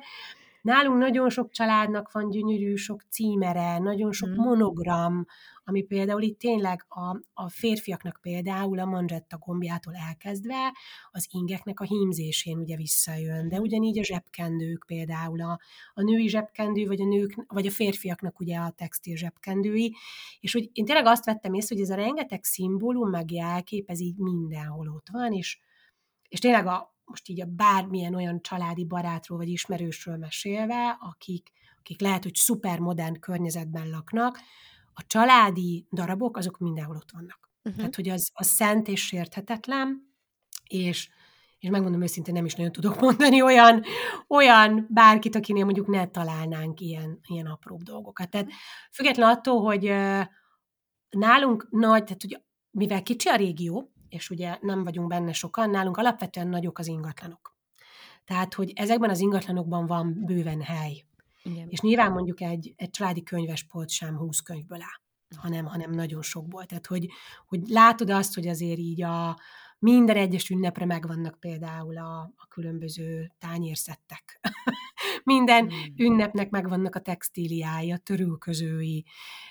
[0.67, 4.35] Nálunk nagyon sok családnak van gyönyörű, sok címere, nagyon sok mm.
[4.35, 5.27] monogram,
[5.65, 10.77] ami például itt tényleg a, a férfiaknak például a manzsetta gombjától elkezdve
[11.11, 15.61] az ingeknek a hímzésén ugye visszajön, de ugyanígy a zsebkendők például, a,
[15.95, 19.97] a női zsebkendő, vagy a nők, vagy a férfiaknak ugye a textil zsebkendői,
[20.41, 24.01] és hogy én tényleg azt vettem észre, hogy ez a rengeteg szimbólum, meg jelkép, ez
[24.01, 25.59] így mindenhol ott van, és,
[26.29, 32.01] és tényleg a, most így a bármilyen olyan családi barátról vagy ismerősről mesélve, akik, akik
[32.01, 34.39] lehet, hogy szupermodern környezetben laknak,
[34.95, 37.51] a családi darabok, azok mindenhol ott vannak.
[37.63, 37.77] Uh-huh.
[37.77, 40.15] Tehát, hogy az, az szent és sérthetetlen,
[40.69, 41.09] és,
[41.59, 43.83] és megmondom őszintén, nem is nagyon tudok mondani olyan,
[44.29, 48.31] olyan bárkit, akinél mondjuk ne találnánk ilyen, ilyen apróbb dolgokat.
[48.31, 48.49] Tehát
[48.93, 49.85] független attól, hogy
[51.11, 52.41] nálunk nagy, tehát hogy
[52.71, 57.57] mivel kicsi a régió, és ugye nem vagyunk benne sokan, nálunk alapvetően nagyok az ingatlanok.
[58.25, 61.05] Tehát, hogy ezekben az ingatlanokban van bőven hely.
[61.43, 61.67] Igen.
[61.69, 66.65] És nyilván mondjuk egy, egy családi könyvespolt sem 20 könyvből áll, hanem, hanem nagyon sokból.
[66.65, 67.09] Tehát, hogy,
[67.47, 69.39] hogy látod azt, hogy azért így a
[69.79, 74.41] minden egyes ünnepre megvannak például a, a különböző tányérszettek.
[75.25, 75.95] minden hmm.
[75.97, 79.05] ünnepnek megvannak a textíliái, a törülközői,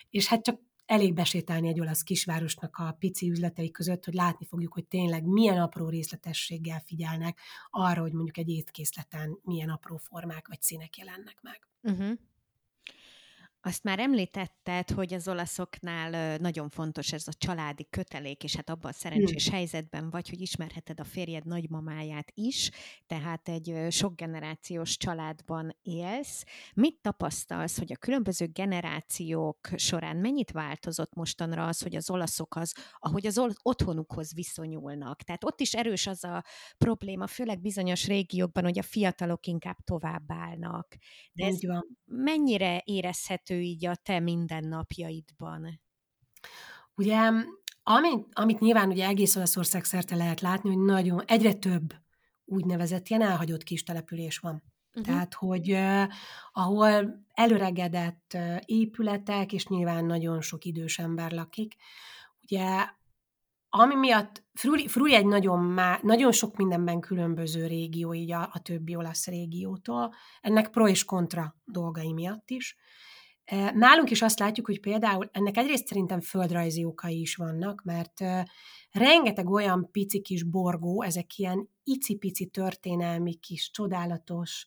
[0.10, 4.74] és hát csak elég besétálni egy olasz kisvárosnak a pici üzletei között, hogy látni fogjuk,
[4.74, 10.62] hogy tényleg milyen apró részletességgel figyelnek arra, hogy mondjuk egy étkészleten milyen apró formák vagy
[10.62, 11.68] színek jelennek meg.
[11.82, 12.18] Uh-huh.
[13.68, 18.92] Azt már említetted, hogy az olaszoknál nagyon fontos ez a családi kötelék, és hát abban
[18.92, 19.56] a szerencsés hmm.
[19.56, 22.72] helyzetben vagy, hogy ismerheted a férjed nagymamáját is,
[23.08, 26.44] tehát egy sok generációs családban élsz.
[26.74, 32.74] Mit tapasztalsz, hogy a különböző generációk során mennyit változott mostanra az, hogy az olaszok az,
[33.00, 35.22] ahogy az otthonukhoz viszonyulnak?
[35.22, 36.44] Tehát ott is erős az a
[36.78, 40.96] probléma, főleg bizonyos régiókban, hogy a fiatalok inkább tovább állnak.
[41.34, 41.58] De ez
[42.06, 45.82] mennyire érezhető jelentő így a te mindennapjaidban?
[46.96, 47.32] Ugye,
[47.84, 51.94] amit, amit nyilván ugye egész Olaszország szerte lehet látni, hogy nagyon, egyre több
[52.46, 54.64] úgynevezett ilyen elhagyott kis település van.
[54.90, 55.06] Uh-huh.
[55.06, 56.04] Tehát, hogy uh,
[56.52, 61.76] ahol előregedett uh, épületek, és nyilván nagyon sok idős ember lakik,
[62.42, 62.86] ugye
[63.78, 64.44] ami miatt
[64.88, 70.14] Fruli egy nagyon, má, nagyon sok mindenben különböző régió, így a, a többi olasz régiótól,
[70.42, 72.76] ennek pro és kontra dolgai miatt is.
[72.76, 72.82] E,
[73.74, 78.24] nálunk is azt látjuk, hogy például ennek egyrészt szerintem földrajzi okai is vannak, mert
[78.92, 84.66] rengeteg olyan pici kis borgó, ezek ilyen icipici történelmi kis csodálatos,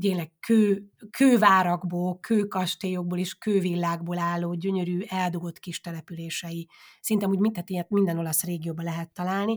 [0.00, 6.68] tényleg kő, kővárakból, kőkastélyokból és kővillákból álló gyönyörű, eldugott kis települései.
[7.00, 9.56] Szinte úgy tehát ilyet minden olasz régióban lehet találni,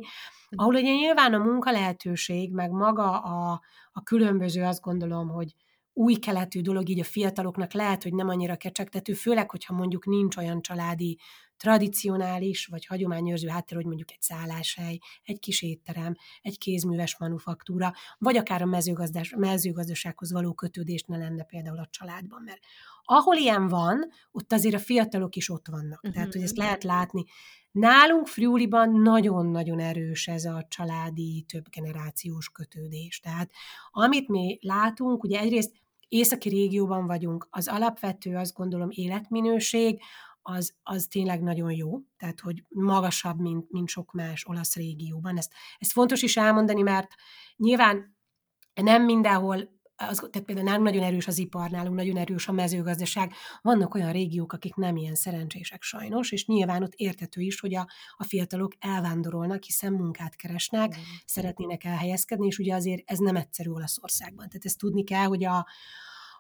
[0.49, 3.61] ahol ugye nyilván a munka lehetőség, meg maga a,
[3.91, 5.55] a különböző, azt gondolom, hogy
[5.99, 10.37] új keletű dolog, így a fiataloknak lehet, hogy nem annyira kecsegtető, főleg, hogyha mondjuk nincs
[10.37, 11.19] olyan családi
[11.57, 18.37] tradicionális vagy hagyományőrző háttér, hogy mondjuk egy szálláshely, egy kis étterem, egy kézműves manufaktúra, vagy
[18.37, 22.59] akár a mezőgazdas, mezőgazdasághoz való kötődést ne lenne például a családban, mert
[23.03, 25.97] ahol ilyen van, ott azért a fiatalok is ott vannak.
[25.97, 26.13] Uh-huh.
[26.13, 27.23] Tehát, hogy ezt lehet látni.
[27.71, 33.19] Nálunk Friuliban nagyon-nagyon erős ez a családi, több generációs kötődés.
[33.19, 33.51] Tehát
[33.91, 35.71] amit mi látunk, ugye egyrészt
[36.09, 40.01] északi régióban vagyunk, az alapvető, azt gondolom, életminőség,
[40.41, 45.37] az, az tényleg nagyon jó, tehát hogy magasabb, mint, mint sok más olasz régióban.
[45.37, 47.15] Ezt, ezt fontos is elmondani, mert
[47.55, 48.17] nyilván
[48.73, 53.33] nem mindenhol az, tehát például nálunk nagyon erős az ipar, nálunk nagyon erős a mezőgazdaság.
[53.61, 57.87] Vannak olyan régiók, akik nem ilyen szerencsések sajnos, és nyilván ott értető is, hogy a,
[58.17, 61.01] a fiatalok elvándorolnak, hiszen munkát keresnek, mm.
[61.25, 64.47] szeretnének elhelyezkedni, és ugye azért ez nem egyszerű Olaszországban.
[64.47, 65.67] Tehát ezt tudni kell, hogy a,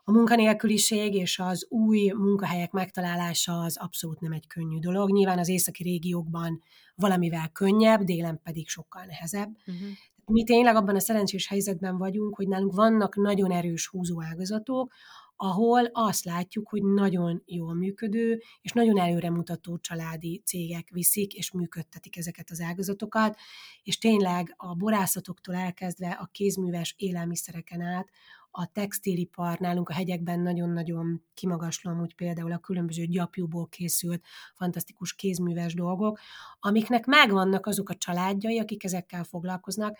[0.03, 5.11] a munkanélküliség és az új munkahelyek megtalálása az abszolút nem egy könnyű dolog.
[5.11, 6.61] Nyilván az északi régiókban
[6.95, 9.49] valamivel könnyebb, délen pedig sokkal nehezebb.
[9.67, 9.89] Uh-huh.
[10.31, 14.93] Mi tényleg abban a szerencsés helyzetben vagyunk, hogy nálunk vannak nagyon erős húzóágazatok,
[15.35, 22.17] ahol azt látjuk, hogy nagyon jól működő és nagyon előremutató családi cégek viszik és működtetik
[22.17, 23.37] ezeket az ágazatokat,
[23.83, 28.09] és tényleg a borászatoktól elkezdve a kézműves élelmiszereken át
[28.51, 34.25] a textilipar nálunk a hegyekben nagyon-nagyon kimagasló úgy például a különböző gyapjúból készült
[34.55, 36.19] fantasztikus kézműves dolgok,
[36.59, 39.97] amiknek megvannak azok a családjai, akik ezekkel foglalkoznak,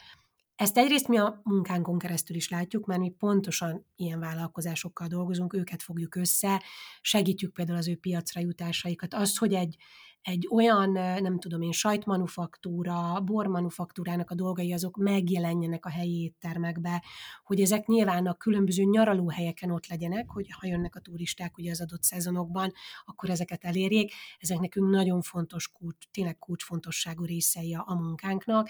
[0.60, 5.84] ezt egyrészt mi a munkánkon keresztül is látjuk, mert mi pontosan ilyen vállalkozásokkal dolgozunk, őket
[5.84, 6.64] fogjuk össze,
[7.02, 9.14] segítjük például az ő piacra jutásaikat.
[9.14, 9.76] Az, hogy egy,
[10.22, 10.92] egy olyan,
[11.22, 17.04] nem tudom én, sajtmanufaktúra, bormanufaktúrának a dolgai azok megjelenjenek a helyi éttermekbe,
[17.44, 21.82] hogy ezek nyilván a különböző nyaralóhelyeken ott legyenek, hogy ha jönnek a turisták ugye az
[21.82, 22.72] adott szezonokban,
[23.06, 24.14] akkor ezeket elérjék.
[24.38, 28.70] Ezek nekünk nagyon fontos kulcs, tényleg kulcsfontosságú részei a munkánknak,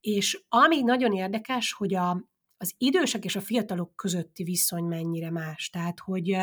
[0.00, 5.70] és ami nagyon érdekes, hogy a, az idősek és a fiatalok közötti viszony mennyire más.
[5.70, 6.36] Tehát, hogy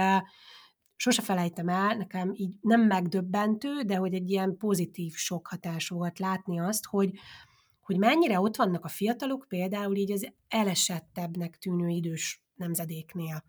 [0.99, 6.19] sose felejtem el, nekem így nem megdöbbentő, de hogy egy ilyen pozitív sok hatás volt
[6.19, 7.11] látni azt, hogy,
[7.79, 13.43] hogy mennyire ott vannak a fiatalok, például így az elesettebbnek tűnő idős nemzedéknél.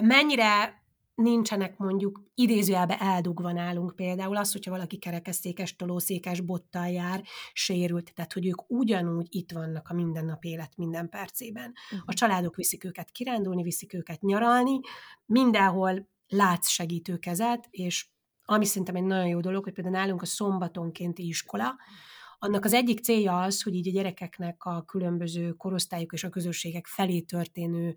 [0.00, 0.82] Mennyire
[1.14, 8.32] nincsenek mondjuk idézőjelbe eldugva nálunk például az, hogyha valaki kerekesztékes, tolószékes bottal jár, sérült, tehát
[8.32, 11.72] hogy ők ugyanúgy itt vannak a mindennap élet minden percében.
[12.04, 14.80] A családok viszik őket kirándulni, viszik őket nyaralni,
[15.26, 18.08] mindenhol látsz segítőkezet, és
[18.44, 21.76] ami szerintem egy nagyon jó dolog, hogy például nálunk a szombatonkénti iskola,
[22.38, 26.86] annak az egyik célja az, hogy így a gyerekeknek a különböző korosztályok és a közösségek
[26.86, 27.96] felé történő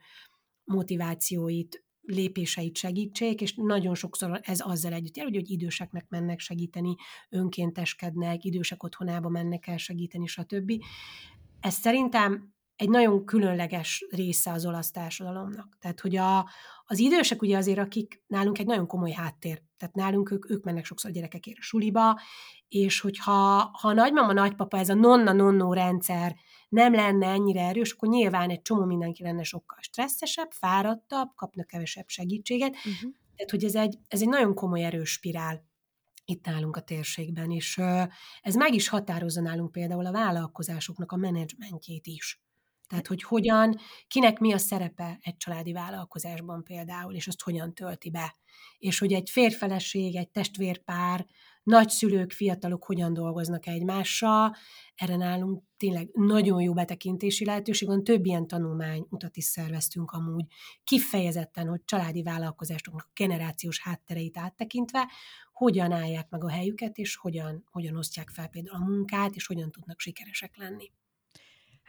[0.64, 6.96] motivációit lépéseit segítsék, és nagyon sokszor ez azzal együtt jár, hogy időseknek mennek segíteni,
[7.30, 10.72] önkénteskednek, idősek otthonába mennek el segíteni, stb.
[11.60, 15.78] Ez szerintem egy nagyon különleges része az olasz társadalomnak.
[15.80, 16.50] Tehát, hogy a,
[16.86, 20.86] az idősek ugye azért, akik nálunk egy nagyon komoly háttér, tehát nálunk ők, ők mennek
[20.86, 22.20] sokszor a gyerekekért a suliba,
[22.68, 23.32] és hogyha
[23.74, 26.36] ha a nagymama, nagypapa, ez a nonna-nonnó rendszer
[26.70, 32.08] nem lenne ennyire erős, akkor nyilván egy csomó mindenki lenne sokkal stresszesebb, fáradtabb, kapna kevesebb
[32.08, 32.76] segítséget.
[32.76, 33.12] Uh-huh.
[33.36, 35.66] Tehát, hogy ez egy, ez egy nagyon komoly erős spirál
[36.26, 37.82] itt állunk a térségben, és
[38.42, 42.42] ez meg is határozza nálunk például a vállalkozásoknak a menedzsmentjét is.
[42.92, 43.78] Tehát, hogy hogyan,
[44.08, 48.36] kinek mi a szerepe egy családi vállalkozásban például, és azt hogyan tölti be.
[48.78, 51.26] És hogy egy férfeleség, egy testvérpár,
[51.64, 54.56] nagyszülők, fiatalok hogyan dolgoznak egymással,
[54.96, 60.46] erre nálunk tényleg nagyon jó betekintési lehetőség van, több ilyen tanulmány utat is szerveztünk amúgy,
[60.84, 65.08] kifejezetten, hogy családi vállalkozásoknak generációs háttereit áttekintve,
[65.52, 69.72] hogyan állják meg a helyüket, és hogyan, hogyan osztják fel például a munkát, és hogyan
[69.72, 70.92] tudnak sikeresek lenni.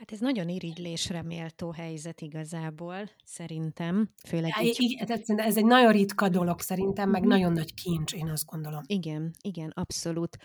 [0.03, 4.09] Hát ez nagyon irigylésre méltó helyzet igazából, szerintem.
[4.29, 4.77] Főleg Ja, így...
[4.79, 7.31] igen, tehát ez egy nagyon ritka dolog szerintem, meg Mhm.
[7.31, 8.83] nagyon nagy kincs, én azt gondolom.
[8.87, 10.37] Igen, igen, abszolút.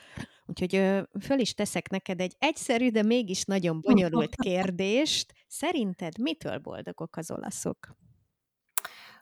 [0.46, 5.34] Úgyhogy ö, föl is teszek neked egy egyszerű, de mégis nagyon bonyolult kérdést.
[5.48, 7.96] Szerinted mitől boldogok az olaszok?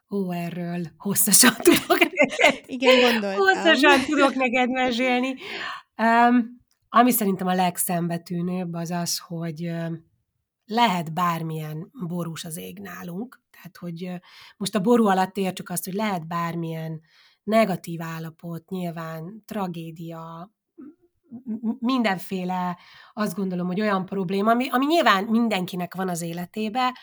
[0.09, 3.39] Ó, erről hosszasan tudok neked, Igen, gondoltam.
[3.39, 5.35] hosszasan tudok neked mesélni.
[5.97, 9.71] Um, ami szerintem a legszembetűnőbb az az, hogy
[10.65, 13.41] lehet bármilyen borús az ég nálunk.
[13.51, 14.21] Tehát, hogy
[14.57, 17.01] most a ború alatt értsük azt, hogy lehet bármilyen
[17.43, 20.53] negatív állapot, nyilván tragédia,
[21.79, 22.77] mindenféle,
[23.13, 26.97] azt gondolom, hogy olyan probléma, ami, ami nyilván mindenkinek van az életébe,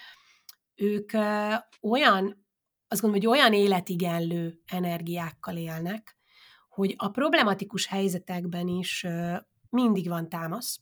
[0.75, 2.47] ők ö, olyan,
[2.89, 6.17] azt gondolom, hogy olyan életigenlő energiákkal élnek,
[6.69, 9.37] hogy a problematikus helyzetekben is ö,
[9.69, 10.81] mindig van támasz.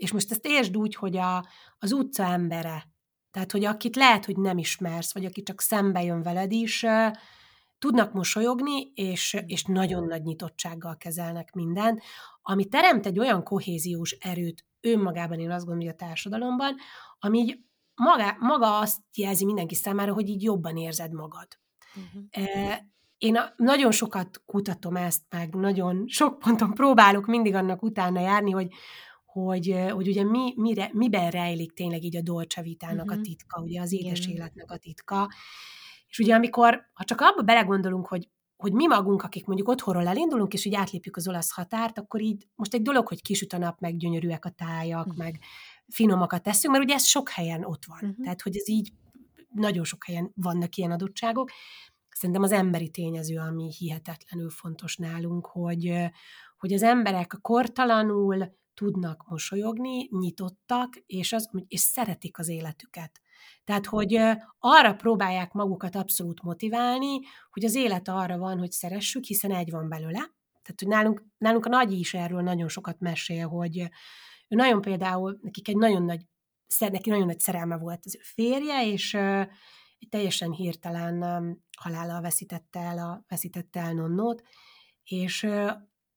[0.00, 1.46] És most ezt értsd úgy, hogy a,
[1.78, 2.88] az utca embere,
[3.30, 6.86] tehát, hogy akit lehet, hogy nem ismersz, vagy aki csak szembe jön veled is,
[7.78, 12.02] tudnak mosolyogni, és, és nagyon nagy nyitottsággal kezelnek mindent,
[12.42, 16.76] ami teremt egy olyan kohéziós erőt önmagában, én azt gondolom, hogy a társadalomban,
[17.18, 17.58] ami így
[17.94, 21.46] maga, maga azt jelzi mindenki számára, hogy így jobban érzed magad.
[21.94, 22.74] Uh-huh.
[23.18, 28.50] Én a- nagyon sokat kutatom ezt, meg nagyon sok ponton próbálok mindig annak utána járni,
[28.50, 28.68] hogy,
[29.32, 33.18] hogy, hogy ugye mi, mire, miben rejlik tényleg így a dolce vitának Mhm.
[33.18, 34.30] a titka, ugye az édes Igen.
[34.36, 35.28] életnek a titka.
[36.08, 40.52] És ugye amikor, ha csak abba belegondolunk, hogy hogy mi magunk, akik mondjuk otthonról elindulunk,
[40.52, 43.80] és így átlépjük az olasz határt, akkor így most egy dolog, hogy kisüt a nap,
[43.80, 45.16] meg gyönyörűek a tájak, Mhm.
[45.16, 45.38] meg
[45.88, 47.98] finomakat teszünk, mert ugye ez sok helyen ott van.
[48.10, 48.22] Mhm.
[48.22, 48.92] Tehát, hogy ez így
[49.54, 51.50] nagyon sok helyen vannak ilyen adottságok.
[52.10, 55.94] Szerintem az emberi tényező, ami hihetetlenül fontos nálunk, hogy,
[56.58, 63.20] hogy az emberek kortalanul tudnak mosolyogni, nyitottak, és, az, és szeretik az életüket.
[63.64, 64.20] Tehát, hogy
[64.58, 67.20] arra próbálják magukat abszolút motiválni,
[67.50, 70.18] hogy az élet arra van, hogy szeressük, hiszen egy van belőle.
[70.62, 73.78] Tehát, hogy nálunk, nálunk a nagyi is erről nagyon sokat mesél, hogy
[74.48, 76.20] ő nagyon például, nekik egy nagyon nagy,
[76.78, 79.14] neki nagyon nagy szerelme volt az ő férje, és
[79.98, 81.22] egy teljesen hirtelen
[81.78, 84.42] halállal veszítette el, a, veszítette el Nonnót,
[85.02, 85.46] és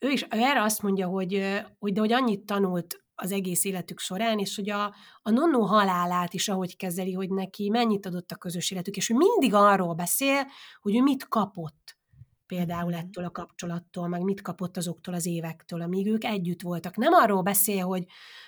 [0.04, 4.00] ő is ő erre azt mondja, hogy, hogy de hogy annyit tanult az egész életük
[4.00, 8.36] során, és hogy a, a nonnó halálát is ahogy kezeli, hogy neki mennyit adott a
[8.36, 10.48] közös életük, és ő mindig arról beszél,
[10.82, 11.98] hogy ő mit kapott
[12.46, 13.00] például Mhm.
[13.00, 16.96] ettől a kapcsolattól, meg mit kapott azoktól az évektől, amíg ők együtt voltak.
[16.96, 18.06] Nem arról beszél, hogy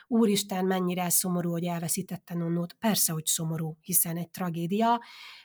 [0.07, 2.73] úristen, mennyire szomorú, hogy elveszítette Nonnót.
[2.73, 5.01] Persze, hogy szomorú, hiszen egy tragédia,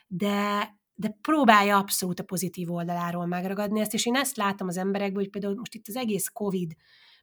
[0.07, 5.21] de, de próbálja abszolút a pozitív oldaláról megragadni ezt, és én ezt látom az emberekből,
[5.21, 6.75] hogy például most itt az egész Covid,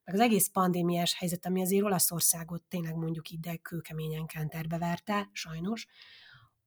[0.04, 5.86] meg az egész pandémiás helyzet, ami azért Olaszországot tényleg mondjuk ide kőkeményen kenterbe verte, sajnos,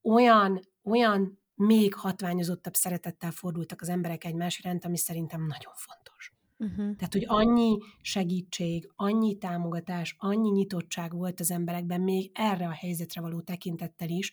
[0.02, 6.34] olyan, olyan még hatványozottabb szeretettel fordultak az emberek egymás iránt, ami szerintem nagyon fontos.
[6.58, 6.96] Uh-huh.
[6.96, 13.22] Tehát, hogy annyi segítség, annyi támogatás, annyi nyitottság volt az emberekben még erre a helyzetre
[13.22, 14.32] való tekintettel is,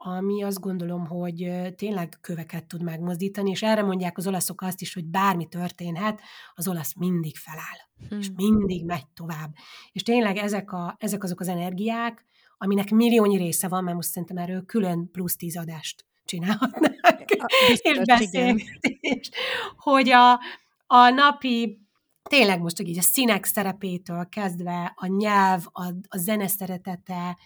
[0.00, 4.94] ami azt gondolom, hogy tényleg köveket tud megmozdítani, és erre mondják az olaszok azt is,
[4.94, 6.20] hogy bármi történhet,
[6.54, 8.36] az olasz mindig feláll, és Hmm.
[8.36, 9.54] mindig megy tovább.
[9.92, 12.26] És tényleg ezek, a, ezek azok az energiák,
[12.58, 17.30] aminek milliónyi része van, mert most szerintem erről külön plusz tíz adást csinálhatnánk,
[17.68, 19.34] és Biztos, beszélgetést,
[19.76, 20.32] hogy a,
[20.86, 21.78] a napi,
[22.22, 27.36] tényleg most így a színek szerepétől kezdve, a nyelv, a, a zene szeretete,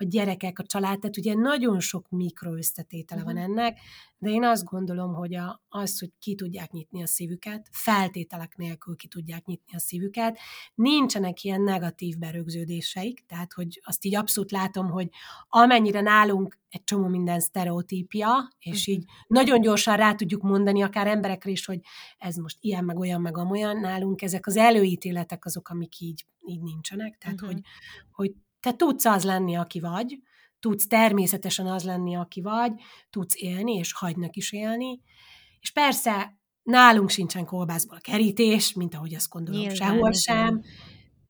[0.00, 3.42] a gyerekek, a család, tehát ugye nagyon sok mikroösztetétele van Mhm.
[3.42, 3.78] ennek,
[4.18, 8.96] de én azt gondolom, hogy a, az, hogy ki tudják nyitni a szívüket, feltételek nélkül
[8.96, 10.38] ki tudják nyitni a szívüket,
[10.74, 15.08] nincsenek ilyen negatív berögződéseik, tehát hogy azt így abszolút látom, hogy
[15.48, 18.96] amennyire nálunk egy csomó minden sztereotípia, és Mhm.
[18.96, 21.80] így nagyon gyorsan rá tudjuk mondani akár emberekre is, hogy
[22.18, 26.60] ez most ilyen, meg olyan, meg amolyan, nálunk ezek az előítéletek azok, amik így, így
[26.60, 27.46] nincsenek, tehát Mhm.
[27.46, 27.60] hogy,
[28.10, 30.18] hogy te tudsz az lenni, aki vagy,
[30.60, 32.72] tudsz természetesen az lenni, aki vagy,
[33.10, 35.00] tudsz élni, és hagynak is élni,
[35.60, 40.62] és persze nálunk sincsen kolbászból kerítés, mint ahogy azt gondolom Nyilván, sehol sem,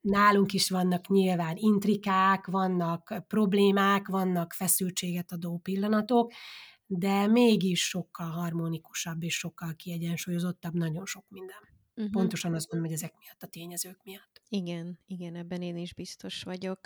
[0.01, 6.33] nálunk is vannak nyilván intrikák, vannak problémák, vannak feszültséget adó pillanatok,
[6.87, 11.57] de mégis sokkal harmonikusabb és sokkal kiegyensúlyozottabb nagyon sok minden.
[11.95, 12.13] Uh-huh.
[12.13, 14.43] Pontosan azt mondom, hogy ezek miatt, a tényezők miatt.
[14.49, 16.81] Igen, igen, ebben én is biztos vagyok.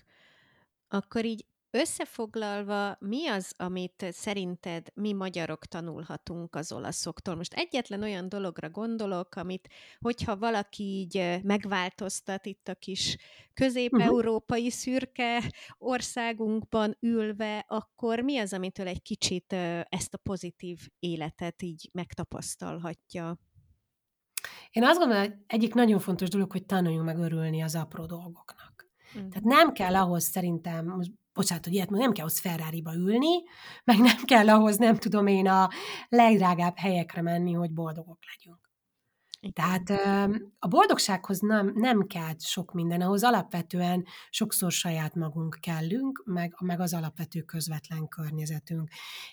[0.92, 7.34] Akkor így Összefoglalva, mi az, amit szerinted mi magyarok tanulhatunk az olaszoktól?
[7.34, 9.68] Most egyetlen olyan dologra gondolok, amit,
[10.00, 13.16] hogyha valaki így megváltoztat itt a kis
[13.54, 19.52] közép-európai szürke országunkban ülve, akkor mi az, amitől egy kicsit
[19.88, 23.38] ezt a pozitív életet így megtapasztalhatja?
[24.70, 28.71] Én azt gondolom, hogy egyik nagyon fontos dolog, hogy tanuljunk meg örülni az apró dolgoknak.
[29.18, 29.28] Mm.
[29.28, 33.42] Tehát nem kell ahhoz szerintem, most bocsánat, hogy ilyet nem kell ahhoz ferrari ülni,
[33.84, 35.68] meg nem kell ahhoz, nem tudom én, a
[36.08, 38.70] legdrágább helyekre menni, hogy boldogok legyünk.
[39.52, 39.90] Tehát
[40.58, 46.80] a boldogsághoz nem, nem kell sok minden, ahhoz alapvetően sokszor saját magunk kellünk, meg, meg
[46.80, 48.88] az alapvető közvetlen környezetünk.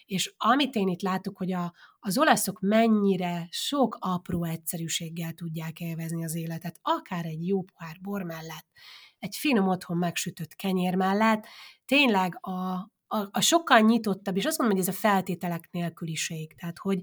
[0.06, 6.24] És amit én itt látok, hogy a, az olaszok mennyire sok apró egyszerűséggel tudják élvezni
[6.24, 8.68] az életet, akár egy jó pohár bor mellett,
[9.20, 11.46] egy finom otthon megsütött kenyér mellett,
[11.86, 12.52] tényleg a,
[13.08, 16.56] a, a sokkal nyitottabb, és azt mondom, hogy ez a feltételek nélküliség.
[16.56, 17.00] Tehát, hogy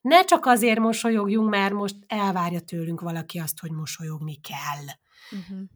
[0.00, 4.84] ne csak azért mosolyogjunk, mert most elvárja tőlünk valaki azt, hogy mosolyogni kell.
[5.40, 5.66] Uh-huh.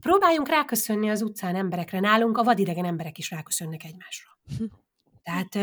[0.00, 2.00] Próbáljunk ráköszönni az utcán emberekre.
[2.00, 4.28] Nálunk a vadidegen emberek is ráköszönnek egymásra.
[5.22, 5.54] Tehát,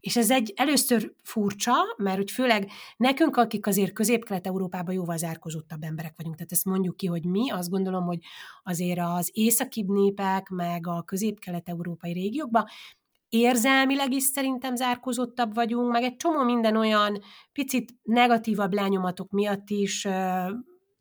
[0.00, 6.14] és ez egy először furcsa, mert hogy főleg nekünk, akik azért közép-kelet-európában jóval zárkozottabb emberek
[6.16, 8.18] vagyunk, tehát ezt mondjuk ki, hogy mi, azt gondolom, hogy
[8.62, 12.64] azért az északibb népek, meg a közép-kelet-európai régiókban
[13.28, 17.18] érzelmileg is szerintem zárkozottabb vagyunk, meg egy csomó minden olyan
[17.52, 20.06] picit negatívabb lányomatok miatt is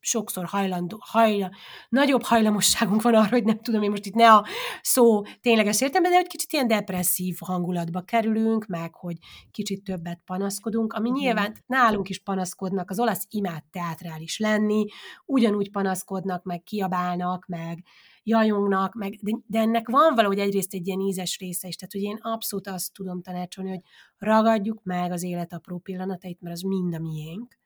[0.06, 1.52] sokszor hajlandó, hajla,
[1.90, 4.46] nagyobb hajlamosságunk van arra, hogy nem tudom én most itt ne a
[4.82, 9.18] szó tényleges értelme, de hogy kicsit ilyen depresszív hangulatba kerülünk, meg hogy
[9.52, 11.24] kicsit többet panaszkodunk, ami uh-huh.
[11.24, 14.86] nyilván nálunk is panaszkodnak, az olasz imád teátrális lenni,
[15.26, 17.84] ugyanúgy panaszkodnak, meg kiabálnak, meg
[18.24, 22.02] jajongnak, meg, de, de ennek van valahogy egyrészt egy ilyen ízes része is, tehát hogy
[22.02, 23.82] én abszolút azt tudom tanácsolni, hogy
[24.18, 27.58] ragadjuk meg az élet apró pillanatait, mert az mind a miénk,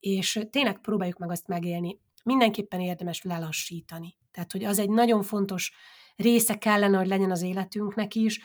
[0.00, 2.00] és tényleg próbáljuk meg azt megélni.
[2.24, 4.16] Mindenképpen érdemes lelassítani.
[4.30, 5.72] Tehát, hogy az egy nagyon fontos
[6.16, 8.40] része kellene, hogy legyen az életünknek is,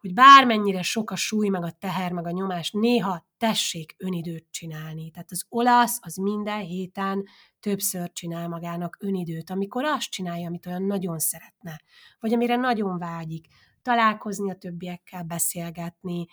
[0.00, 5.10] hogy bármennyire sok a súly, meg a teher, meg a nyomás, néha tessék önidőt csinálni.
[5.10, 7.24] Tehát az olasz az minden héten
[7.60, 11.80] többször csinál magának önidőt, amikor azt csinálja, amit olyan nagyon szeretne,
[12.20, 13.46] vagy amire nagyon vágyik,
[13.82, 16.26] találkozni a többiekkel, beszélgetni,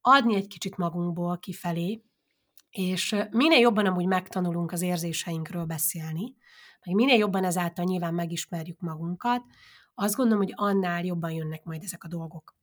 [0.00, 2.02] adni egy kicsit magunkból kifelé,
[2.72, 6.34] és minél jobban amúgy megtanulunk az érzéseinkről beszélni,
[6.84, 9.42] meg minél jobban ezáltal nyilván megismerjük magunkat,
[9.94, 12.56] azt gondolom, hogy annál jobban jönnek majd ezek a dolgok.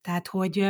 [0.00, 0.66] Tehát, hogy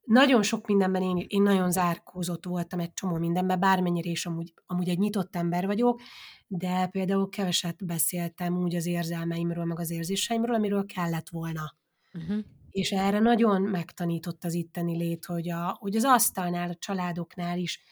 [0.00, 4.88] nagyon sok mindenben én, én nagyon zárkózott voltam egy csomó mindenben, bármennyire is amúgy, amúgy
[4.88, 6.00] egy nyitott ember vagyok,
[6.46, 11.74] de például keveset beszéltem úgy az érzelmeimről, meg az érzéseimről, amiről kellett volna.
[12.12, 12.44] Uh-huh.
[12.78, 17.82] És erre nagyon megtanított az itteni lét, hogy, a, hogy az asztalnál, a családoknál is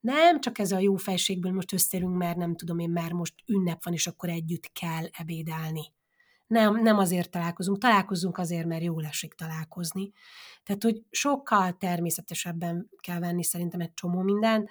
[0.00, 3.84] nem csak ez a jó fejségből most összerünk, mert nem tudom én, már most ünnep
[3.84, 5.92] van, és akkor együtt kell ebédelni.
[6.46, 10.12] Nem, nem azért találkozunk, találkozunk azért, mert jól esik találkozni.
[10.62, 14.70] Tehát, hogy sokkal természetesebben kell venni szerintem egy csomó mindent,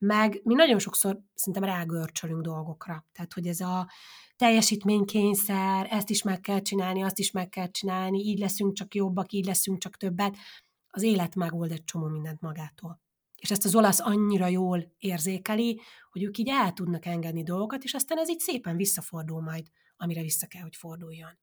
[0.00, 3.06] meg mi nagyon sokszor szerintem rágörcsölünk dolgokra.
[3.12, 3.88] Tehát, hogy ez a
[4.36, 9.32] teljesítménykényszer, ezt is meg kell csinálni, azt is meg kell csinálni, így leszünk csak jobbak,
[9.32, 10.36] így leszünk csak többet.
[10.90, 13.00] Az élet megold egy csomó mindent magától.
[13.36, 15.80] És ezt az olasz annyira jól érzékeli,
[16.10, 20.22] hogy ők így el tudnak engedni dolgokat, és aztán ez így szépen visszafordul majd, amire
[20.22, 21.38] vissza kell, hogy forduljon.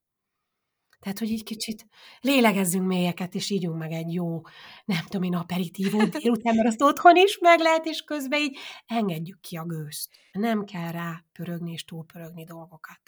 [1.00, 1.86] Tehát, hogy így kicsit
[2.20, 4.40] lélegezzünk mélyeket, és ígyunk meg egy jó,
[4.84, 9.40] nem tudom én, aperitívót délután, mert azt otthon is meg lehet, és közben így engedjük
[9.40, 10.10] ki a gőzt.
[10.32, 13.00] Nem kell rá pörögni és túlpörögni dolgokat.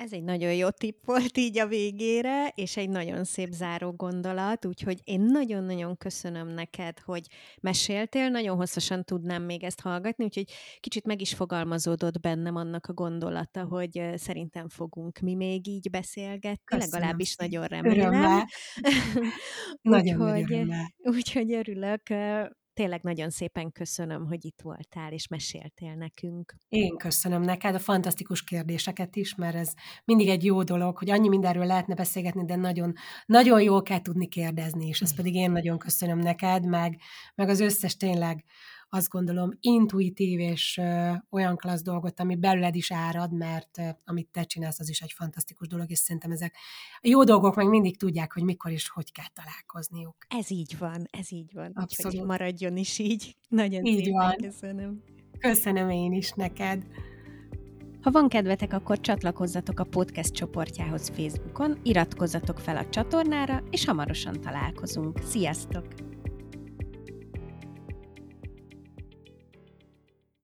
[0.00, 4.64] Ez egy nagyon jó tipp volt így a végére, és egy nagyon szép záró gondolat,
[4.64, 7.26] úgyhogy én nagyon-nagyon köszönöm neked, hogy
[7.60, 12.92] meséltél, nagyon hosszasan tudnám még ezt hallgatni, úgyhogy kicsit meg is fogalmazódott bennem annak a
[12.92, 17.98] gondolata, hogy szerintem fogunk mi még így beszélgetni, köszönöm legalábbis nagyon remélem.
[17.98, 18.46] Örömmel.
[19.82, 20.94] nagyon úgyhogy, örömmel.
[20.98, 22.02] úgyhogy örülök,
[22.80, 26.54] tényleg nagyon szépen köszönöm, hogy itt voltál és meséltél nekünk.
[26.68, 29.72] Én köszönöm neked a fantasztikus kérdéseket is, mert ez
[30.04, 32.92] mindig egy jó dolog, hogy annyi mindenről lehetne beszélgetni, de nagyon,
[33.26, 37.00] nagyon jól kell tudni kérdezni, és ezt pedig én nagyon köszönöm neked, meg,
[37.34, 38.44] meg az összes tényleg
[38.90, 40.80] azt gondolom intuitív és
[41.30, 45.68] olyan klassz dolgot, ami belőled is árad, mert amit te csinálsz, az is egy fantasztikus
[45.68, 46.54] dolog, és szerintem ezek
[46.94, 50.16] a jó dolgok meg mindig tudják, hogy mikor és hogy kell találkozniuk.
[50.28, 51.72] Ez így van, ez így van.
[51.74, 52.12] Abszolút.
[52.12, 53.36] Úgyhogy maradjon is így.
[53.48, 54.36] Nagyon így szépen van.
[54.36, 55.02] köszönöm.
[55.38, 56.86] Köszönöm én is neked.
[58.00, 64.40] Ha van kedvetek, akkor csatlakozzatok a podcast csoportjához Facebookon, iratkozzatok fel a csatornára, és hamarosan
[64.40, 65.18] találkozunk.
[65.22, 66.09] Sziasztok!